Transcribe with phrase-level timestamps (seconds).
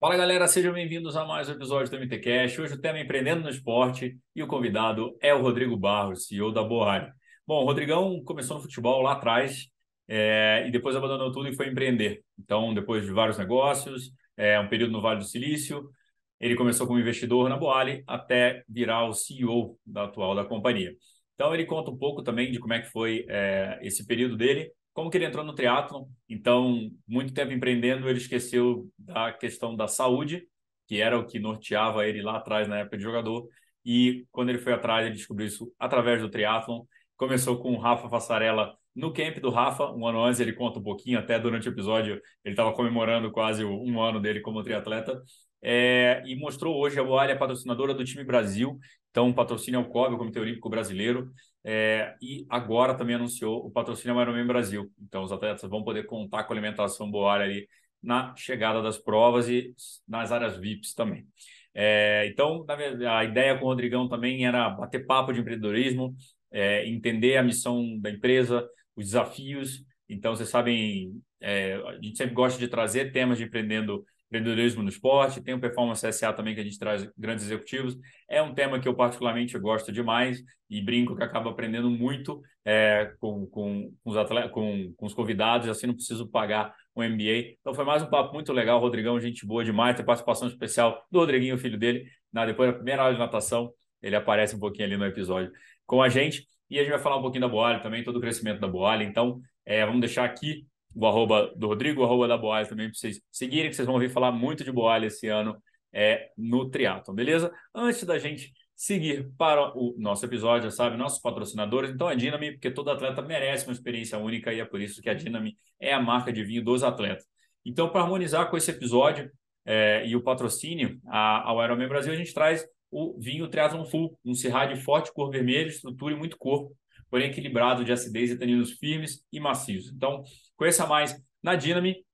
[0.00, 2.60] Fala galera, sejam bem-vindos a mais um episódio do MTCast.
[2.60, 6.52] Hoje o tema é Empreendendo no Esporte e o convidado é o Rodrigo Barros, CEO
[6.52, 7.10] da Boari.
[7.44, 9.66] Bom, o Rodrigão começou no futebol lá atrás
[10.06, 12.22] é, e depois abandonou tudo e foi empreender.
[12.38, 15.90] Então, depois de vários negócios, é, um período no Vale do Silício,
[16.38, 20.94] ele começou como investidor na Boali até virar o CEO da atual da companhia.
[21.34, 24.70] Então, ele conta um pouco também de como é que foi é, esse período dele
[24.98, 29.86] como que ele entrou no triatlon, então, muito tempo empreendendo, ele esqueceu da questão da
[29.86, 30.48] saúde,
[30.88, 33.46] que era o que norteava ele lá atrás, na época de jogador,
[33.84, 36.82] e quando ele foi atrás, ele descobriu isso através do triatlon.
[37.16, 40.82] Começou com o Rafa Fassarella no camp do Rafa, um ano antes, ele conta um
[40.82, 45.22] pouquinho, até durante o episódio, ele estava comemorando quase um ano dele como triatleta,
[45.62, 48.76] é, e mostrou hoje a Boalha é patrocinadora do time Brasil,
[49.10, 51.30] então patrocínio ao COB, o Comitê Olímpico Brasileiro,
[51.64, 54.90] é, e agora também anunciou o patrocínio Ironman Brasil.
[55.00, 57.68] Então os atletas vão poder contar com alimentação Boalha ali
[58.02, 59.74] na chegada das provas e
[60.06, 61.26] nas áreas VIPs também.
[61.74, 62.64] É, então,
[63.08, 66.16] a ideia com o Rodrigão também era bater papo de empreendedorismo,
[66.50, 69.84] é, entender a missão da empresa, os desafios.
[70.08, 74.88] Então, vocês sabem, é, a gente sempre gosta de trazer temas de empreendendo empreendedorismo no
[74.88, 77.96] esporte, tem o Performance SA também, que a gente traz grandes executivos.
[78.28, 83.12] É um tema que eu particularmente gosto demais e brinco que acabo aprendendo muito é,
[83.18, 87.56] com, com, os atletas, com, com os convidados, assim não preciso pagar um MBA.
[87.60, 91.18] Então foi mais um papo muito legal, Rodrigão, gente boa demais, tem participação especial do
[91.18, 94.96] Rodriguinho, filho dele, na, depois da primeira aula de natação, ele aparece um pouquinho ali
[94.96, 95.50] no episódio
[95.86, 96.46] com a gente.
[96.70, 99.02] E a gente vai falar um pouquinho da Boalha também, todo o crescimento da Boalha.
[99.02, 100.66] Então, é, vamos deixar aqui
[100.98, 103.94] o arroba do Rodrigo, o arroba da Boalha também para vocês seguirem, que vocês vão
[103.94, 105.56] ouvir falar muito de Boalha esse ano
[105.92, 107.52] é, no triatlon, beleza?
[107.72, 112.52] Antes da gente seguir para o nosso episódio, já sabe, nossos patrocinadores, então a Dinami,
[112.52, 115.92] porque todo atleta merece uma experiência única e é por isso que a Dinami é
[115.92, 117.24] a marca de vinho dos atletas.
[117.64, 119.30] Então, para harmonizar com esse episódio
[119.64, 124.18] é, e o patrocínio a, ao Ironman Brasil, a gente traz o vinho Triathlon Full,
[124.24, 126.74] um Syrah de forte cor vermelha, estrutura e muito corpo,
[127.08, 129.92] porém equilibrado de acidez e taninos firmes e macios.
[129.92, 130.24] Então,
[130.58, 132.04] Conheça mais na Dynami.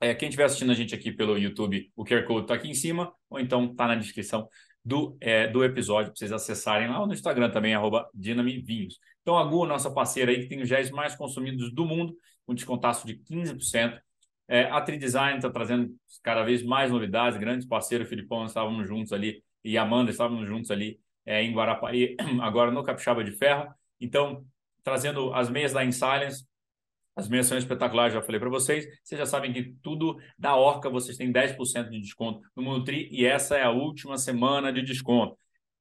[0.00, 2.74] É, quem estiver assistindo a gente aqui pelo YouTube, o QR Code está aqui em
[2.74, 4.48] cima, ou então está na descrição
[4.82, 8.98] do, é, do episódio para vocês acessarem lá, ou no Instagram também, arroba Vinhos.
[9.20, 12.16] Então, a Gu, nossa parceira aí, que tem os géis mais consumidos do mundo,
[12.46, 14.00] com descontaço de 15%.
[14.48, 19.44] É, a Tridesign está trazendo cada vez mais novidades, grandes parceiros, Filipão, estávamos juntos ali,
[19.62, 23.70] e Amanda estávamos juntos ali é, em Guarapari, agora no Capixaba de Ferro.
[24.00, 24.46] Então,
[24.82, 26.46] trazendo as meias da In Silence,
[27.14, 28.86] as meias são espetaculares, já falei para vocês.
[29.02, 33.08] Vocês já sabem que tudo da Orca vocês têm 10% de desconto no Mundo Tri
[33.12, 35.36] e essa é a última semana de desconto.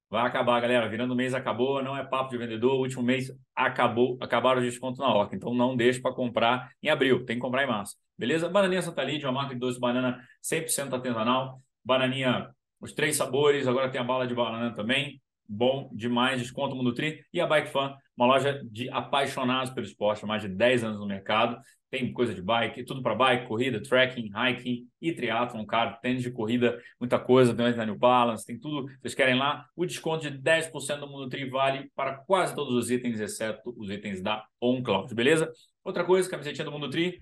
[0.10, 0.90] Vai acabar, galera.
[0.90, 2.74] Virando mês acabou, não é papo de vendedor.
[2.74, 5.34] O último mês acabou, acabaram os descontos na Orca.
[5.34, 7.96] Então não deixe para comprar em abril, tem que comprar em março.
[8.18, 8.50] Beleza?
[8.50, 11.62] Bananinha Santa Lídia, uma marca de doce banana 100% artesanal.
[11.84, 12.50] Bananinha,
[12.82, 13.68] os três sabores.
[13.68, 15.22] Agora tem a bala de banana também.
[15.54, 17.26] Bom demais, desconto Mundo Tri.
[17.34, 21.06] E a Bike Fan, uma loja de apaixonados pelo esporte, mais de 10 anos no
[21.06, 21.60] mercado.
[21.90, 26.32] Tem coisa de bike, tudo para bike, corrida, trekking, hiking e triatlon, cara, tênis de
[26.32, 28.90] corrida, muita coisa, tem da New Balance, tem tudo.
[29.02, 29.66] Vocês querem lá?
[29.76, 33.90] O desconto de 10% do Mundo Tri vale para quase todos os itens, exceto os
[33.90, 35.52] itens da OnCloud, beleza?
[35.84, 37.20] Outra coisa, camisetinha do Mundo Tri,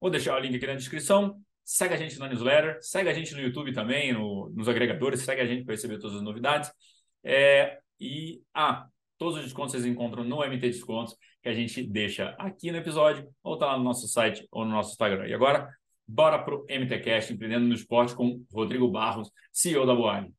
[0.00, 1.36] vou deixar o link aqui na descrição.
[1.64, 5.40] Segue a gente na newsletter, segue a gente no YouTube também, no, nos agregadores, segue
[5.40, 6.70] a gente para receber todas as novidades.
[7.24, 8.88] É, e, ah,
[9.22, 13.28] Todos os descontos vocês encontram no MT Descontos, que a gente deixa aqui no episódio,
[13.40, 15.28] ou tá lá no nosso site ou no nosso Instagram.
[15.28, 15.72] E agora,
[16.04, 20.34] bora pro MTCast, Empreendendo no Esporte, com Rodrigo Barros, CEO da Boane.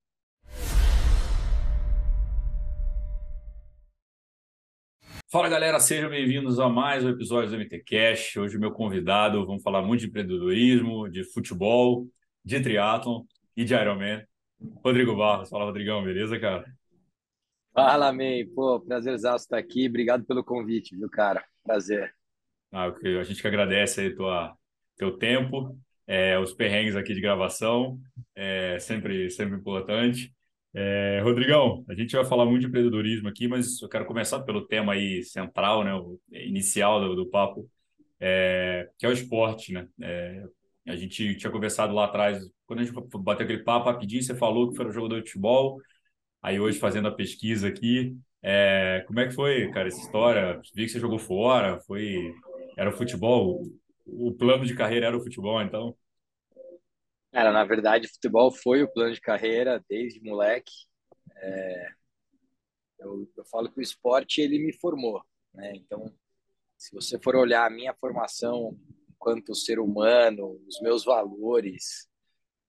[5.32, 8.38] Fala galera, sejam bem-vindos a mais um episódio do MTCast.
[8.38, 12.06] Hoje, meu convidado, vamos falar muito de empreendedorismo, de futebol,
[12.44, 13.24] de triatlon
[13.56, 14.26] e de Ironman.
[14.84, 15.50] Rodrigo Barros.
[15.50, 16.66] Fala, Rodrigão, beleza, cara?
[17.74, 18.46] Fala, May.
[18.46, 19.88] Pô, prazer estar aqui.
[19.88, 21.44] Obrigado pelo convite, viu, cara?
[21.64, 22.14] Prazer.
[22.72, 24.56] Ah, a gente que agradece aí tua,
[24.98, 28.00] teu tempo, é, os perrengues aqui de gravação,
[28.36, 30.34] é sempre, sempre importante.
[30.74, 34.66] É, Rodrigão, a gente vai falar muito de empreendedorismo aqui, mas eu quero começar pelo
[34.66, 37.70] tema aí central, né, o inicial do, do papo,
[38.20, 39.88] é, que é o esporte, né?
[40.02, 40.44] É,
[40.86, 44.70] a gente tinha conversado lá atrás, quando a gente bateu aquele papo rapidinho, você falou
[44.70, 45.82] que foi um jogador de futebol,
[46.44, 50.62] Aí hoje fazendo a pesquisa aqui, é, como é que foi, cara, essa história?
[50.76, 52.36] Vi que você jogou fora, foi,
[52.78, 53.64] era o futebol,
[54.06, 55.96] o plano de carreira era o futebol, então?
[57.32, 60.74] Cara, na verdade, futebol foi o plano de carreira desde moleque.
[61.38, 61.88] É,
[63.00, 65.72] eu, eu falo que o esporte ele me formou, né?
[65.78, 66.14] Então,
[66.78, 68.78] se você for olhar a minha formação
[69.24, 72.10] enquanto ser humano, os meus valores,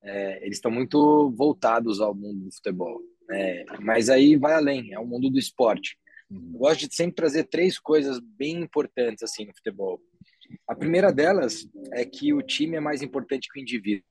[0.03, 3.01] é, eles estão muito voltados ao mundo do futebol.
[3.29, 3.65] Né?
[3.81, 5.99] Mas aí vai além, é o mundo do esporte.
[6.31, 6.53] Uhum.
[6.55, 10.01] Eu gosto de sempre trazer três coisas bem importantes assim no futebol.
[10.69, 14.05] A primeira delas é que o time é mais importante que o indivíduo.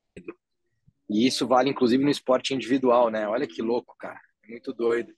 [1.09, 3.27] E isso vale inclusive no esporte individual, né?
[3.27, 4.19] Olha que louco, cara.
[4.43, 5.13] É muito doido.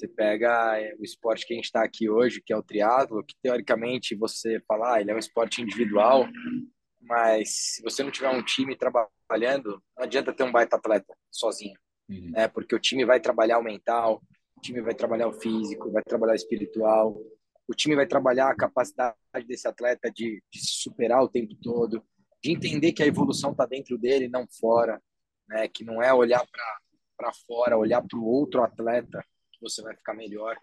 [0.00, 3.22] Você pega é, o esporte que a gente está aqui hoje, que é o triatlo,
[3.22, 6.26] que teoricamente você fala, ah, ele é um esporte individual,
[7.02, 11.78] mas se você não tiver um time trabalhando, não adianta ter um baita atleta sozinho,
[12.08, 12.30] uhum.
[12.30, 12.48] né?
[12.48, 14.22] Porque o time vai trabalhar o mental,
[14.56, 17.14] o time vai trabalhar o físico, vai trabalhar o espiritual,
[17.68, 19.14] o time vai trabalhar a capacidade
[19.46, 22.02] desse atleta de, de se superar o tempo todo,
[22.42, 24.98] de entender que a evolução está dentro dele, não fora,
[25.46, 25.68] né?
[25.68, 26.42] Que não é olhar
[27.18, 29.22] para fora, olhar para o outro atleta
[29.60, 30.56] você vai ficar melhor.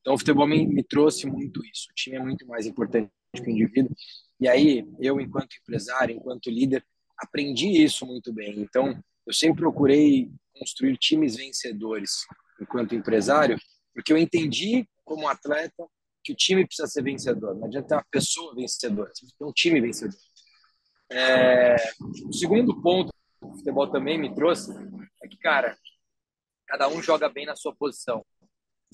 [0.00, 1.88] Então o futebol me, me trouxe muito isso.
[1.90, 3.94] O time é muito mais importante que o indivíduo.
[4.40, 6.84] E aí eu, enquanto empresário, enquanto líder,
[7.18, 8.60] aprendi isso muito bem.
[8.60, 12.26] Então eu sempre procurei construir times vencedores
[12.60, 13.58] enquanto empresário,
[13.92, 15.86] porque eu entendi como atleta
[16.22, 17.54] que o time precisa ser vencedor.
[17.54, 20.18] Não adianta ter uma pessoa vencedora, você precisa ter um time vencedor.
[21.10, 21.76] É...
[22.26, 24.72] O segundo ponto que o futebol também me trouxe
[25.22, 25.76] é que, cara,
[26.66, 28.24] cada um joga bem na sua posição.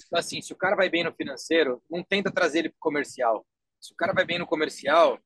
[0.06, 2.81] Então, assim, se o cara vai bem no financeiro, não tenta trazer ele para o
[2.81, 3.47] comercial.
[3.81, 5.19] Se o cara vai bem no comercial,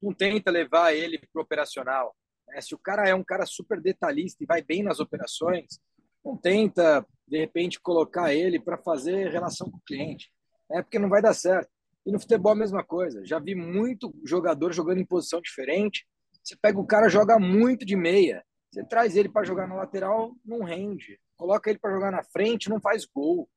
[0.00, 2.14] não tenta levar ele para o operacional.
[2.48, 2.60] Né?
[2.60, 5.80] Se o cara é um cara super detalhista e vai bem nas operações,
[6.24, 10.30] não tenta, de repente, colocar ele para fazer relação com o cliente,
[10.70, 10.82] né?
[10.82, 11.70] porque não vai dar certo.
[12.04, 13.24] E no futebol a mesma coisa.
[13.24, 16.06] Já vi muito jogador jogando em posição diferente.
[16.42, 18.44] Você pega o cara, joga muito de meia.
[18.70, 21.18] Você traz ele para jogar na lateral, não rende.
[21.36, 23.48] Coloca ele para jogar na frente, não faz gol.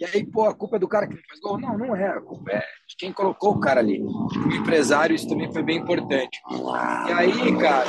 [0.00, 1.60] E aí, pô, a culpa é do cara que não faz gol?
[1.60, 2.08] Não, não é.
[2.08, 4.02] A culpa é de quem colocou o cara ali.
[4.02, 6.40] O empresário, isso também foi bem importante.
[6.48, 7.86] E aí, cara,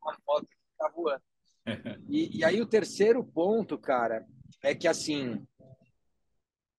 [0.00, 1.22] uma foto que tá voando.
[2.08, 4.24] E, e aí o terceiro ponto, cara,
[4.62, 5.46] é que assim,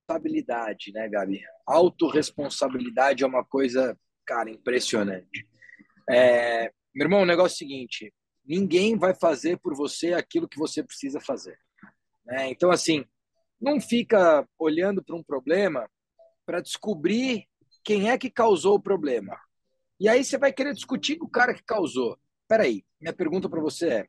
[0.10, 1.42] responsabilidade, né, Gabi?
[1.68, 3.96] Autoresponsabilidade é uma coisa,
[4.26, 5.48] cara, impressionante.
[6.10, 8.14] É, meu irmão, o negócio é o seguinte:
[8.44, 11.58] ninguém vai fazer por você aquilo que você precisa fazer.
[12.30, 12.50] Né?
[12.52, 13.04] Então, assim,
[13.60, 15.90] não fica olhando para um problema
[16.46, 17.48] para descobrir
[17.84, 19.38] quem é que causou o problema.
[20.00, 22.18] E aí você vai querer discutir com o cara que causou.
[22.48, 24.08] Peraí, minha pergunta para você é: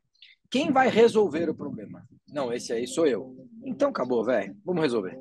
[0.49, 2.07] quem vai resolver o problema?
[2.27, 3.35] Não, esse aí sou eu.
[3.65, 4.55] Então acabou, velho.
[4.63, 5.17] Vamos resolver.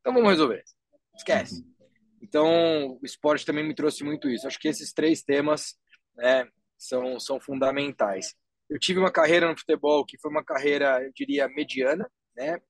[0.00, 0.62] Então vamos resolver.
[1.16, 1.64] Esquece.
[2.20, 4.46] Então o esporte também me trouxe muito isso.
[4.46, 5.74] Acho que esses três temas
[6.16, 6.46] né,
[6.76, 8.34] são, são fundamentais.
[8.68, 12.08] Eu tive uma carreira no futebol que foi uma carreira, eu diria, mediana,
[12.40, 12.60] né?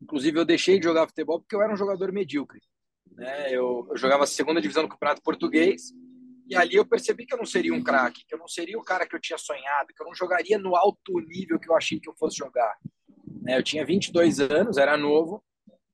[0.00, 2.60] Inclusive eu deixei de jogar futebol porque eu era um jogador medíocre.
[3.12, 3.48] Né?
[3.48, 5.92] Eu, eu jogava a segunda divisão do Campeonato Português
[6.48, 8.84] e ali eu percebi que eu não seria um craque, que eu não seria o
[8.84, 11.98] cara que eu tinha sonhado, que eu não jogaria no alto nível que eu achei
[11.98, 12.78] que eu fosse jogar.
[13.42, 13.58] Né?
[13.58, 15.42] Eu tinha 22 anos, era novo.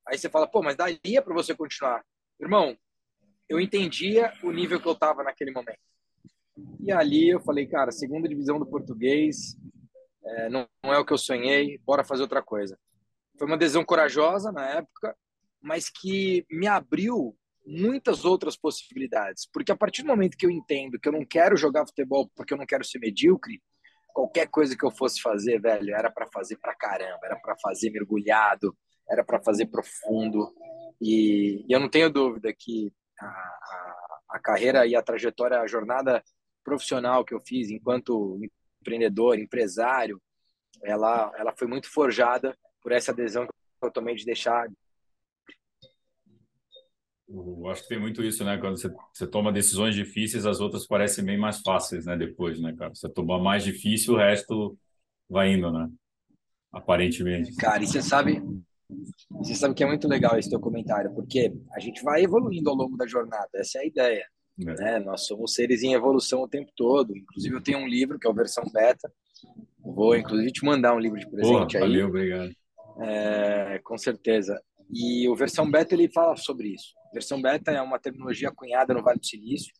[0.07, 2.05] Aí você fala, pô, mas daria para você continuar.
[2.39, 2.77] Irmão,
[3.49, 5.79] eu entendia o nível que eu estava naquele momento.
[6.81, 9.57] E ali eu falei, cara, segunda divisão do português,
[10.25, 12.77] é, não, não é o que eu sonhei, bora fazer outra coisa.
[13.37, 15.15] Foi uma decisão corajosa na época,
[15.61, 17.35] mas que me abriu
[17.65, 19.47] muitas outras possibilidades.
[19.51, 22.53] Porque a partir do momento que eu entendo que eu não quero jogar futebol porque
[22.53, 23.61] eu não quero ser medíocre,
[24.13, 27.89] qualquer coisa que eu fosse fazer, velho, era para fazer para caramba, era para fazer
[27.89, 28.75] mergulhado,
[29.09, 30.53] era para fazer profundo.
[31.01, 33.95] E, e, eu não tenho dúvida que a, a,
[34.29, 36.23] a, carreira e a trajetória, a jornada
[36.63, 38.39] profissional que eu fiz enquanto
[38.83, 40.21] empreendedor, empresário,
[40.83, 44.67] ela, ela foi muito forjada por essa adesão que eu tomei de deixar
[47.33, 48.57] eu acho que tem muito isso, né?
[48.57, 52.15] Quando você, você toma decisões difíceis, as outras parecem bem mais fáceis, né?
[52.15, 52.93] Depois, né, cara?
[52.93, 54.77] Você toma mais difícil, o resto
[55.27, 55.89] vai indo, né?
[56.71, 57.55] Aparentemente.
[57.55, 58.39] Cara, e você sabe,
[59.31, 62.75] você sabe que é muito legal esse teu comentário, porque a gente vai evoluindo ao
[62.75, 64.27] longo da jornada, essa é a ideia.
[64.59, 64.65] É.
[64.65, 64.99] Né?
[64.99, 67.15] Nós somos seres em evolução o tempo todo.
[67.15, 69.11] Inclusive, eu tenho um livro que é a versão beta.
[69.79, 71.89] Vou, inclusive, te mandar um livro de presente Pô, aí.
[71.89, 72.51] Valeu, obrigado.
[73.01, 74.61] É, com certeza.
[74.91, 76.93] E o versão beta ele fala sobre isso.
[77.09, 79.73] A versão beta é uma terminologia cunhada no Vale do Silício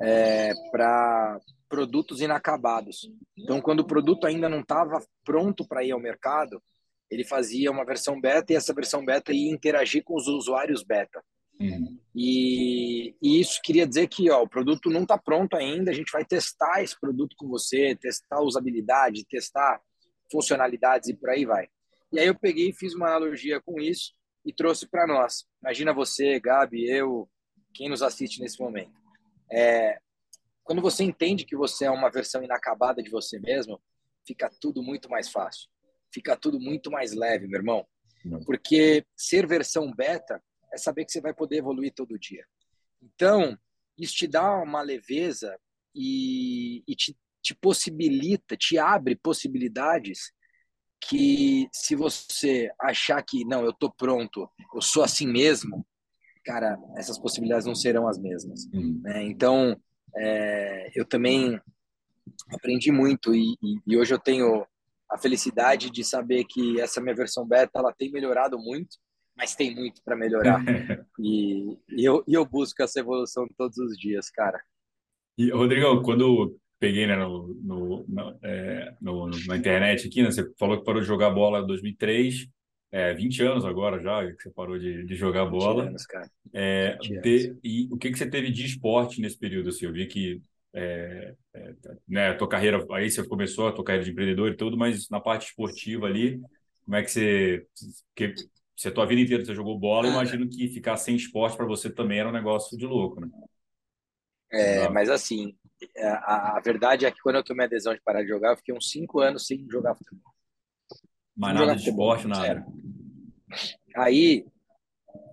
[0.00, 3.10] é, para produtos inacabados.
[3.36, 6.62] Então, quando o produto ainda não estava pronto para ir ao mercado,
[7.10, 11.22] ele fazia uma versão beta e essa versão beta ia interagir com os usuários beta.
[11.58, 11.98] Uhum.
[12.14, 16.12] E, e, isso queria dizer que ó, o produto não está pronto ainda, a gente
[16.12, 19.80] vai testar esse produto com você, testar usabilidade, testar
[20.30, 21.68] funcionalidades e por aí vai.
[22.12, 24.12] E aí eu peguei e fiz uma analogia com isso
[24.44, 25.44] e trouxe para nós.
[25.62, 27.28] Imagina você, Gabi, eu,
[27.74, 28.92] quem nos assiste nesse momento.
[29.50, 29.98] É,
[30.62, 33.80] quando você entende que você é uma versão inacabada de você mesmo,
[34.26, 35.68] fica tudo muito mais fácil.
[36.12, 37.86] Fica tudo muito mais leve, meu irmão.
[38.44, 40.42] Porque ser versão beta
[40.76, 42.44] é saber que você vai poder evoluir todo dia.
[43.02, 43.58] Então,
[43.98, 45.58] isso te dá uma leveza
[45.94, 50.32] e, e te, te possibilita, te abre possibilidades
[51.00, 55.86] que se você achar que não, eu tô pronto, eu sou assim mesmo,
[56.44, 58.64] cara, essas possibilidades não serão as mesmas.
[58.72, 59.00] Uhum.
[59.02, 59.24] Né?
[59.24, 59.80] Então,
[60.16, 61.60] é, eu também
[62.50, 64.66] aprendi muito e, e, e, hoje eu tenho
[65.10, 68.96] a felicidade de saber que essa minha versão beta ela tem melhorado muito,
[69.36, 70.62] mas tem muito para melhorar
[71.20, 74.60] e, e, eu, e eu busco essa evolução todos os dias, cara.
[75.38, 80.48] E Rodrigo, quando peguei né, no, no, no, é, no, na internet aqui, né, você
[80.58, 82.46] falou que parou de jogar bola em 2003,
[82.92, 85.82] é, 20 anos agora já que você parou de, de jogar bola.
[85.82, 86.30] 20 anos, cara.
[86.54, 86.96] É,
[87.62, 89.68] e o que, que você teve de esporte nesse período?
[89.68, 90.40] Assim, eu vi que
[90.72, 91.74] é, é,
[92.08, 95.08] né, a tua carreira, aí você começou a tua carreira de empreendedor e tudo, mas
[95.10, 96.40] na parte esportiva ali,
[96.84, 97.66] como é que você...
[98.14, 98.34] Que,
[98.76, 101.64] se a tua vida inteira você jogou bola, eu imagino que ficar sem esporte para
[101.64, 103.30] você também era um negócio de louco, né?
[104.52, 105.56] É, mas assim,
[105.96, 108.50] é, a, a, verdade é que quando eu tomei a decisão de parar de jogar,
[108.50, 110.32] eu fiquei uns cinco anos sem jogar futebol.
[111.34, 112.42] Mas nada de esporte, nada.
[112.42, 112.64] Sério.
[113.96, 114.46] Aí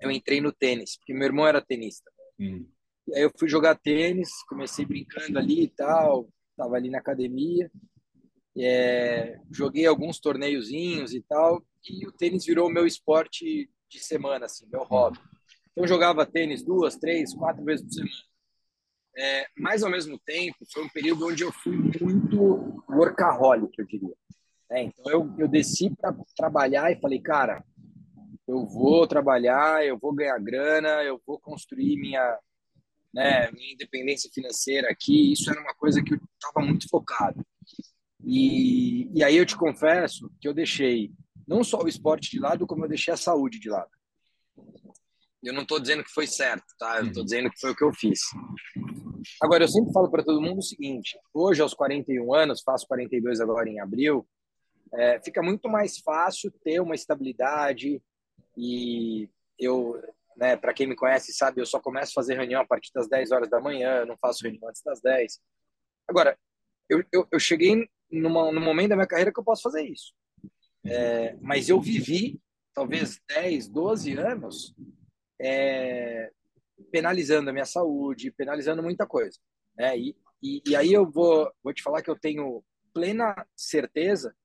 [0.02, 2.10] eu entrei no tênis, porque meu irmão era tenista.
[2.40, 2.66] Hum.
[3.08, 7.70] E aí eu fui jogar tênis, comecei brincando ali e tal, tava ali na academia.
[8.58, 14.68] É, joguei alguns torneiozinhos e tal, e o tênis virou meu esporte de semana, assim,
[14.72, 15.20] meu hobby.
[15.72, 18.34] Então eu jogava tênis duas, três, quatro vezes por semana.
[19.16, 24.16] É, mas, ao mesmo tempo, foi um período onde eu fui muito workaholic, eu diria.
[24.72, 27.64] É, então, eu, eu desci para trabalhar e falei, cara,
[28.48, 32.40] eu vou trabalhar, eu vou ganhar grana, eu vou construir minha,
[33.14, 35.32] né, minha independência financeira aqui.
[35.32, 37.46] Isso era uma coisa que eu estava muito focado.
[38.26, 41.12] E, e aí eu te confesso que eu deixei
[41.48, 43.90] não só o esporte de lado, como eu deixei a saúde de lado.
[45.44, 47.00] Eu não estou dizendo que foi certo, tá?
[47.00, 47.26] Eu estou uhum.
[47.26, 48.22] dizendo que foi o que eu fiz.
[49.42, 53.42] Agora, eu sempre falo para todo mundo o seguinte: hoje, aos 41 anos, faço 42
[53.42, 54.26] agora em abril,
[54.94, 58.02] é, fica muito mais fácil ter uma estabilidade
[58.56, 60.02] e eu,
[60.38, 63.10] né, para quem me conhece sabe, eu só começo a fazer reunião a partir das
[63.10, 65.40] 10 horas da manhã, não faço reunião antes das 10.
[66.08, 66.38] Agora,
[66.90, 67.90] eu, eu, eu cheguei
[68.20, 70.14] numa, num momento da minha carreira que eu posso fazer isso.
[70.86, 72.40] É, mas eu vivi,
[72.74, 74.76] talvez 10, 12 anos,
[75.40, 76.32] é,
[76.92, 79.40] penalizando a minha saúde, penalizando muita coisa.
[79.76, 79.98] Né?
[79.98, 84.36] E, e, e, aí eu vou, vou te falar que eu tenho plena certeza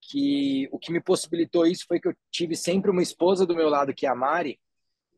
[0.00, 3.68] que o que me possibilitou isso foi que eu tive sempre uma esposa do meu
[3.68, 4.58] lado, que é a Mari,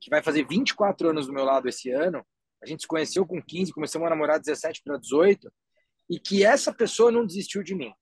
[0.01, 2.25] que vai fazer 24 anos do meu lado esse ano.
[2.63, 5.51] A gente se conheceu com 15, começamos a namorar 17 para 18,
[6.09, 7.93] e que essa pessoa não desistiu de mim.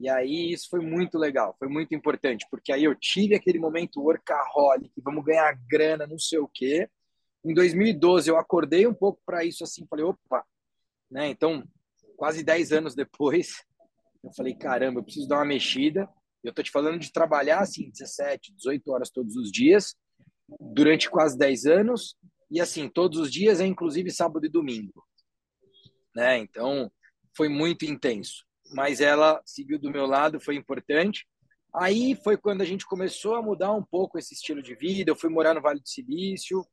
[0.00, 4.00] E aí isso foi muito legal, foi muito importante, porque aí eu tive aquele momento
[4.00, 6.88] workaholic, vamos ganhar grana, não sei o quê.
[7.44, 10.44] Em 2012 eu acordei um pouco para isso assim, falei, opa,
[11.10, 11.28] né?
[11.28, 11.62] Então,
[12.16, 13.64] quase 10 anos depois,
[14.24, 16.08] eu falei, caramba, eu preciso dar uma mexida.
[16.42, 19.94] Eu tô te falando de trabalhar assim 17, 18 horas todos os dias,
[20.60, 22.16] durante quase 10 anos,
[22.50, 25.02] e assim, todos os dias, é inclusive sábado e domingo.
[26.14, 26.38] Né?
[26.38, 26.92] Então,
[27.36, 31.26] foi muito intenso mas ela seguiu do meu lado, foi importante.
[31.74, 35.10] Aí foi quando a gente começou a mudar um pouco esse estilo de vida.
[35.10, 36.64] Eu fui morar no Vale do Silício.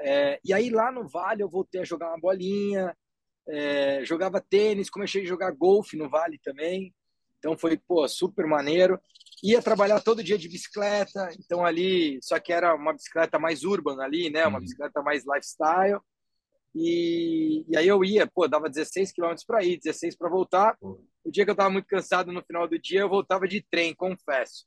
[0.00, 2.94] É, e aí lá no Vale eu voltei a jogar uma bolinha,
[3.48, 6.94] é, jogava tênis, comecei a jogar golfe no Vale também.
[7.38, 9.00] Então foi pô, super maneiro.
[9.44, 14.04] Ia trabalhar todo dia de bicicleta, então ali, só que era uma bicicleta mais urbana
[14.04, 14.46] ali, né?
[14.46, 14.64] Uma uhum.
[14.64, 16.00] bicicleta mais lifestyle.
[16.78, 20.76] E, e aí eu ia, pô, dava 16 quilômetros para ir, 16 para voltar.
[21.24, 23.94] O dia que eu estava muito cansado no final do dia, eu voltava de trem,
[23.94, 24.66] confesso.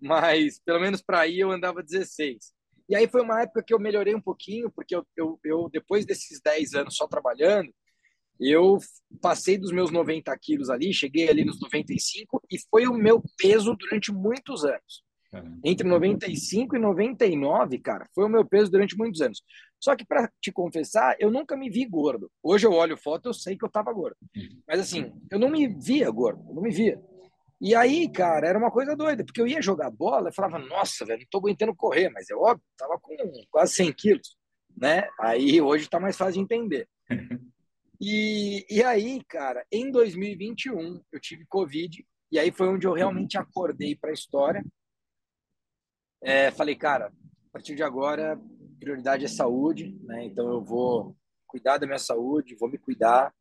[0.00, 2.54] Mas pelo menos para ir eu andava 16.
[2.88, 6.06] E aí foi uma época que eu melhorei um pouquinho, porque eu, eu, eu depois
[6.06, 7.70] desses 10 anos só trabalhando,
[8.40, 8.78] eu
[9.20, 13.76] passei dos meus 90 quilos ali, cheguei ali nos 95 e foi o meu peso
[13.76, 15.04] durante muitos anos.
[15.62, 19.42] Entre 95 e 99, cara, foi o meu peso durante muitos anos.
[19.80, 22.30] Só que, para te confessar, eu nunca me vi gordo.
[22.42, 24.16] Hoje eu olho foto, eu sei que eu tava gordo.
[24.36, 24.62] Uhum.
[24.68, 27.00] Mas assim, eu não me via gordo, eu não me via.
[27.60, 31.04] E aí, cara, era uma coisa doida, porque eu ia jogar bola e falava, nossa,
[31.04, 33.14] velho, não tô aguentando correr, mas é óbvio, tava com
[33.50, 34.36] quase 100 quilos,
[34.76, 35.08] né?
[35.18, 36.88] Aí hoje tá mais fácil de entender.
[38.00, 43.36] E, e aí, cara, em 2021 eu tive Covid, e aí foi onde eu realmente
[43.36, 44.64] acordei para a história
[46.22, 48.38] é, falei, cara, a partir de agora,
[48.80, 50.24] prioridade é saúde, né?
[50.24, 53.32] Então eu vou cuidar da minha saúde, vou me cuidar.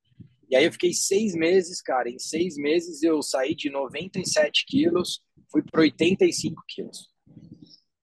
[0.49, 2.09] E aí eu fiquei seis meses, cara.
[2.09, 7.07] Em seis meses eu saí de 97 quilos, fui para 85 quilos.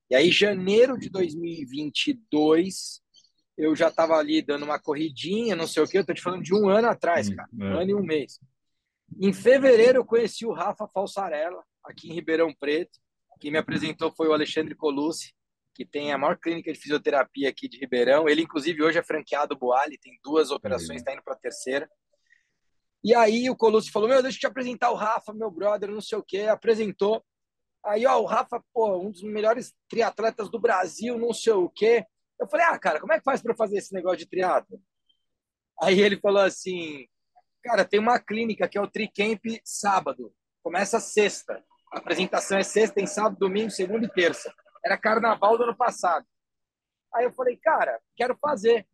[0.08, 3.00] E aí, janeiro de 2022,
[3.58, 5.98] eu já estava ali dando uma corridinha, não sei o que.
[5.98, 7.48] Eu tô te falando de um ano atrás, hum, cara.
[7.52, 7.82] Um é.
[7.82, 8.38] ano e um mês.
[9.20, 12.98] Em fevereiro, eu conheci o Rafa Falsarella, aqui em Ribeirão Preto.
[13.40, 15.34] Quem me apresentou foi o Alexandre Colucci,
[15.76, 18.26] que tem a maior clínica de fisioterapia aqui de Ribeirão.
[18.26, 21.86] Ele, inclusive, hoje é franqueado Boali, tem duas operações, está indo para a terceira.
[23.04, 26.00] E aí o Colucci falou: Meu, deixa eu te apresentar o Rafa, meu brother, não
[26.00, 26.42] sei o quê.
[26.42, 27.22] Apresentou.
[27.84, 32.06] Aí, ó, o Rafa, pô, um dos melhores triatletas do Brasil, não sei o quê.
[32.40, 34.80] Eu falei: Ah, cara, como é que faz para fazer esse negócio de triatlo?
[35.82, 37.06] Aí ele falou assim:
[37.62, 40.32] Cara, tem uma clínica que é o Tricamp sábado.
[40.62, 41.62] Começa sexta.
[41.92, 44.52] A apresentação é sexta, tem sábado, domingo, segunda e terça.
[44.86, 46.24] Era carnaval do ano passado.
[47.12, 48.86] Aí eu falei, cara, quero fazer.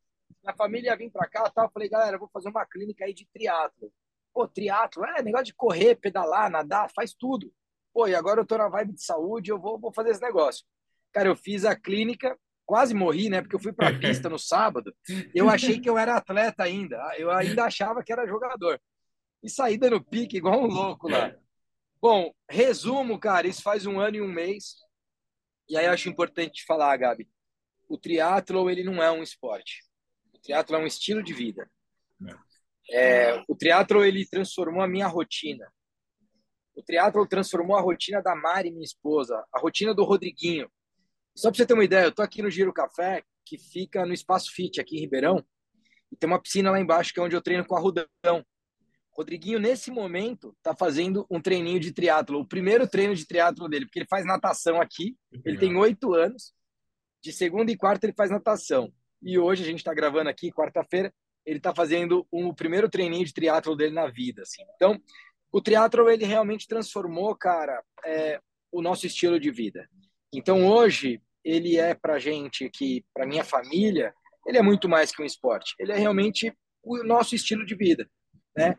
[0.42, 1.66] Minha família ia vir para cá, tal.
[1.66, 3.92] Eu falei, galera, eu vou fazer uma clínica aí de triatlo.
[4.32, 7.52] Pô, triatlo, é negócio de correr, pedalar, nadar, faz tudo.
[7.92, 10.64] Pô, e agora eu tô na vibe de saúde, eu vou, vou fazer esse negócio.
[11.12, 13.42] Cara, eu fiz a clínica, quase morri, né?
[13.42, 14.94] Porque eu fui pra pista no sábado.
[15.34, 16.96] Eu achei que eu era atleta ainda.
[17.18, 18.80] Eu ainda achava que era jogador.
[19.42, 21.34] E saí dando pique igual um louco lá.
[22.00, 24.76] Bom, resumo, cara, isso faz um ano e um mês.
[25.72, 27.26] E aí eu acho importante falar, Gabi.
[27.88, 29.82] O triatlo ele não é um esporte.
[30.30, 31.66] O triatlo é um estilo de vida.
[32.90, 35.66] É, o triatlo ele transformou a minha rotina.
[36.74, 40.70] O triatlo transformou a rotina da Mari, minha esposa, a rotina do Rodriguinho.
[41.34, 44.12] Só para você ter uma ideia, eu tô aqui no Giro Café, que fica no
[44.12, 45.42] Espaço Fit, aqui em Ribeirão,
[46.12, 48.44] e tem uma piscina lá embaixo, que é onde eu treino com a Rudão.
[49.12, 53.84] Rodriguinho, nesse momento, está fazendo um treininho de triatlo, o primeiro treino de triatlo dele,
[53.84, 56.54] porque ele faz natação aqui, ele tem oito anos,
[57.22, 58.92] de segunda e quarta ele faz natação.
[59.22, 61.12] E hoje a gente está gravando aqui, quarta-feira,
[61.44, 64.62] ele está fazendo um, o primeiro treininho de triatlo dele na vida, assim.
[64.76, 65.00] Então,
[65.52, 68.40] o triatlo ele realmente transformou, cara, é,
[68.72, 69.88] o nosso estilo de vida.
[70.32, 74.14] Então, hoje ele é para gente que, para minha família,
[74.46, 75.74] ele é muito mais que um esporte.
[75.78, 78.08] Ele é realmente o nosso estilo de vida,
[78.56, 78.76] né?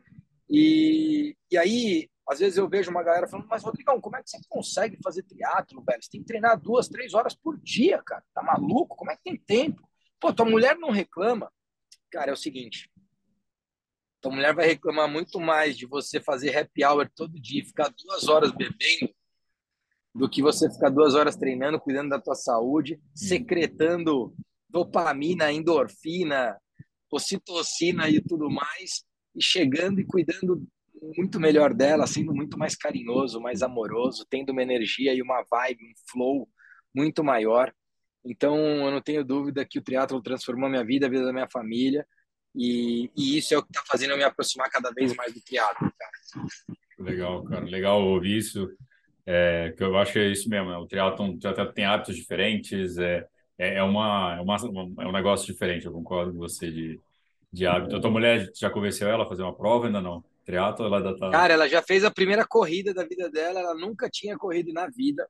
[0.55, 4.29] E, e aí, às vezes eu vejo uma galera falando, mas Rodrigão, como é que
[4.29, 6.03] você consegue fazer triatlo, velho?
[6.03, 8.23] Você tem que treinar duas, três horas por dia, cara.
[8.35, 8.95] Tá maluco?
[8.95, 9.81] Como é que tem tempo?
[10.19, 11.51] Pô, tua mulher não reclama.
[12.11, 12.87] Cara, é o seguinte.
[14.21, 17.89] Tua mulher vai reclamar muito mais de você fazer happy hour todo dia e ficar
[17.89, 19.11] duas horas bebendo
[20.13, 24.35] do que você ficar duas horas treinando, cuidando da tua saúde, secretando
[24.69, 26.61] dopamina, endorfina,
[27.11, 29.03] ocitocina e tudo mais,
[29.35, 30.65] e chegando e cuidando
[31.17, 35.83] muito melhor dela, sendo muito mais carinhoso, mais amoroso, tendo uma energia e uma vibe,
[35.83, 36.49] um flow
[36.95, 37.73] muito maior.
[38.25, 41.33] Então, eu não tenho dúvida que o triatlo transformou a minha vida, a vida da
[41.33, 42.05] minha família,
[42.55, 45.41] e, e isso é o que está fazendo eu me aproximar cada vez mais do
[45.41, 46.47] triatlo, cara.
[46.99, 48.69] Legal, cara, legal ouvir isso.
[49.25, 50.69] É, que eu acho que é isso mesmo.
[50.69, 50.77] Né?
[50.77, 51.37] O triatlon
[51.73, 53.25] tem hábitos diferentes, é,
[53.57, 54.55] é, é, uma, é, uma,
[55.03, 55.85] é um negócio diferente.
[55.85, 56.99] Eu concordo com você de,
[57.53, 57.95] de hábito.
[57.95, 60.23] A tua mulher já convenceu ela a fazer uma prova ainda não?
[60.43, 61.29] Triatlo, ela ainda tá...
[61.29, 63.59] Cara, ela já fez a primeira corrida da vida dela.
[63.59, 65.29] Ela nunca tinha corrido na vida,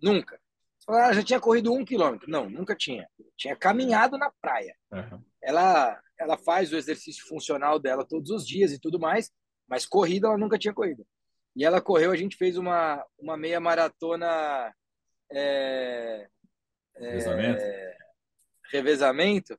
[0.00, 0.38] nunca.
[0.86, 2.30] Ela ah, já tinha corrido um quilômetro?
[2.30, 3.08] Não, nunca tinha.
[3.36, 4.76] Tinha caminhado na praia.
[4.92, 5.22] Uhum.
[5.40, 9.30] Ela, ela faz o exercício funcional dela todos os dias e tudo mais,
[9.66, 11.06] mas corrida ela nunca tinha corrido.
[11.56, 14.74] E ela correu, a gente fez uma, uma meia maratona.
[15.30, 16.28] É,
[16.96, 17.62] revezamento.
[17.62, 17.96] É,
[18.72, 19.58] revezamento.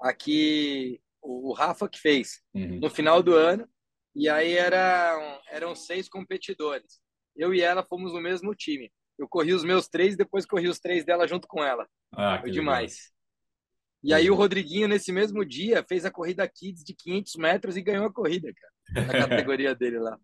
[0.00, 2.80] Aqui, o, Rafa que fez, uhum.
[2.80, 3.68] no final do ano.
[4.14, 7.00] E aí eram, eram seis competidores.
[7.36, 8.90] Eu e ela fomos no mesmo time.
[9.18, 11.86] Eu corri os meus três, depois corri os três dela junto com ela.
[12.12, 12.92] Ah, Foi demais.
[12.92, 13.18] Legal.
[14.02, 17.82] E aí o Rodriguinho, nesse mesmo dia, fez a corrida Kids de 500 metros e
[17.82, 19.06] ganhou a corrida, cara.
[19.06, 20.16] Na categoria dele lá.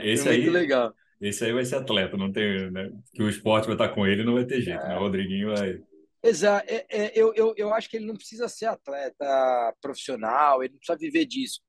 [0.00, 0.94] Esse aí, legal.
[1.20, 2.90] Esse aí vai ser atleta, não tem, né?
[3.14, 4.88] Que o esporte vai estar com ele, não vai ter jeito, é.
[4.88, 4.96] né?
[4.96, 5.78] O Rodriguinho vai.
[6.28, 6.66] Exato.
[6.68, 10.78] É, é, eu, eu, eu acho que ele não precisa ser atleta profissional, ele não
[10.78, 11.60] precisa viver disso.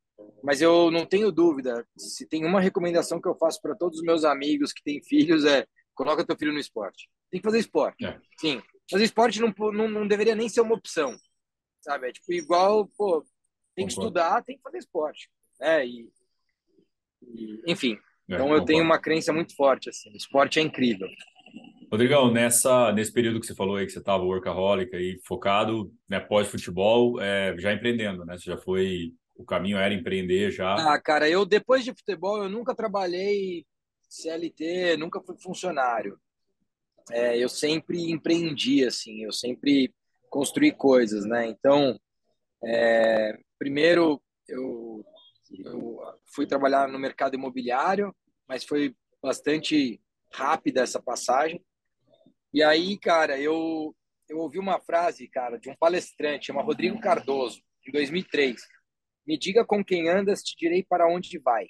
[0.44, 1.88] Mas eu não tenho dúvida.
[1.98, 5.46] Se tem uma recomendação que eu faço para todos os meus amigos que têm filhos
[5.46, 7.10] é coloca teu filho no esporte.
[7.32, 8.06] Tem que fazer esporte.
[8.06, 8.20] É.
[8.38, 8.62] Sim.
[8.90, 11.16] Fazer esporte não, não, não deveria nem ser uma opção.
[11.82, 12.10] Sabe?
[12.10, 13.26] É tipo igual, pô,
[13.76, 15.30] tem que estudar, tem que fazer esporte.
[15.60, 15.88] Né?
[15.88, 16.10] E
[17.68, 17.94] enfim,
[18.30, 20.12] é, então eu tenho uma crença muito forte assim.
[20.12, 21.08] O esporte é incrível.
[21.92, 26.20] Rodrigão, nessa, nesse período que você falou aí que você estava workaholic aí, focado, né,
[26.20, 28.38] pós-futebol, é, já empreendendo, né?
[28.38, 30.76] Você já foi, o caminho era empreender já.
[30.76, 33.66] Ah, cara, eu depois de futebol, eu nunca trabalhei
[34.10, 36.20] CLT, nunca fui funcionário.
[37.10, 39.94] É, eu sempre empreendi, assim, eu sempre
[40.30, 41.48] construí coisas, né?
[41.48, 41.98] Então,
[42.64, 45.06] é, primeiro eu
[45.50, 48.14] Eu fui trabalhar no mercado imobiliário,
[48.48, 50.02] mas foi bastante
[50.34, 51.64] rápida essa passagem.
[52.54, 53.96] E aí, cara, eu
[54.30, 58.62] eu ouvi uma frase, cara, de um palestrante, chama Rodrigo Cardoso, em 2003.
[59.26, 61.68] Me diga com quem andas, te direi para onde vai.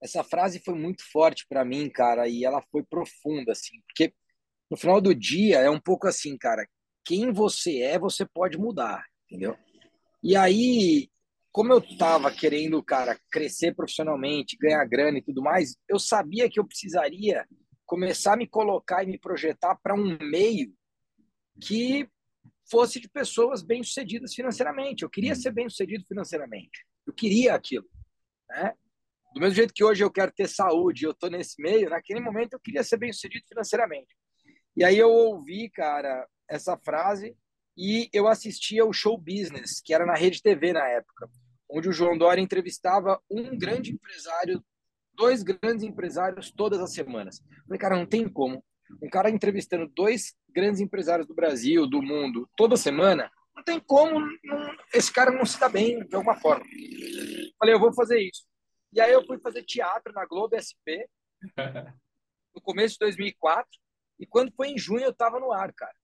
[0.00, 4.12] Essa frase foi muito forte para mim, cara, e ela foi profunda, assim, porque
[4.70, 6.68] no final do dia é um pouco assim, cara,
[7.04, 9.56] quem você é, você pode mudar, entendeu?
[10.22, 11.08] E aí,
[11.50, 16.60] como eu tava querendo, cara, crescer profissionalmente, ganhar grana e tudo mais, eu sabia que
[16.60, 17.46] eu precisaria
[17.88, 20.72] começar a me colocar e me projetar para um meio
[21.58, 22.08] que
[22.70, 25.02] fosse de pessoas bem-sucedidas financeiramente.
[25.02, 26.86] Eu queria ser bem-sucedido financeiramente.
[27.06, 27.88] Eu queria aquilo,
[28.50, 28.74] né?
[29.34, 32.52] Do mesmo jeito que hoje eu quero ter saúde, eu estou nesse meio, naquele momento
[32.52, 34.14] eu queria ser bem-sucedido financeiramente.
[34.76, 37.34] E aí eu ouvi, cara, essa frase
[37.76, 41.30] e eu assistia o show business, que era na Rede TV na época,
[41.70, 44.62] onde o João Dória entrevistava um grande empresário,
[45.18, 47.40] dois grandes empresários todas as semanas.
[47.40, 48.64] Eu falei, cara, não tem como.
[49.02, 54.20] Um cara entrevistando dois grandes empresários do Brasil, do mundo, toda semana, não tem como
[54.44, 56.64] não, esse cara não se dá bem de alguma forma.
[57.58, 58.46] Falei, eu vou fazer isso.
[58.92, 61.04] E aí eu fui fazer teatro na Globo SP,
[62.54, 63.68] no começo de 2004,
[64.20, 65.94] e quando foi em junho eu estava no ar, cara.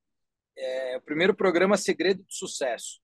[0.57, 3.01] É, o primeiro programa Segredo de Sucesso.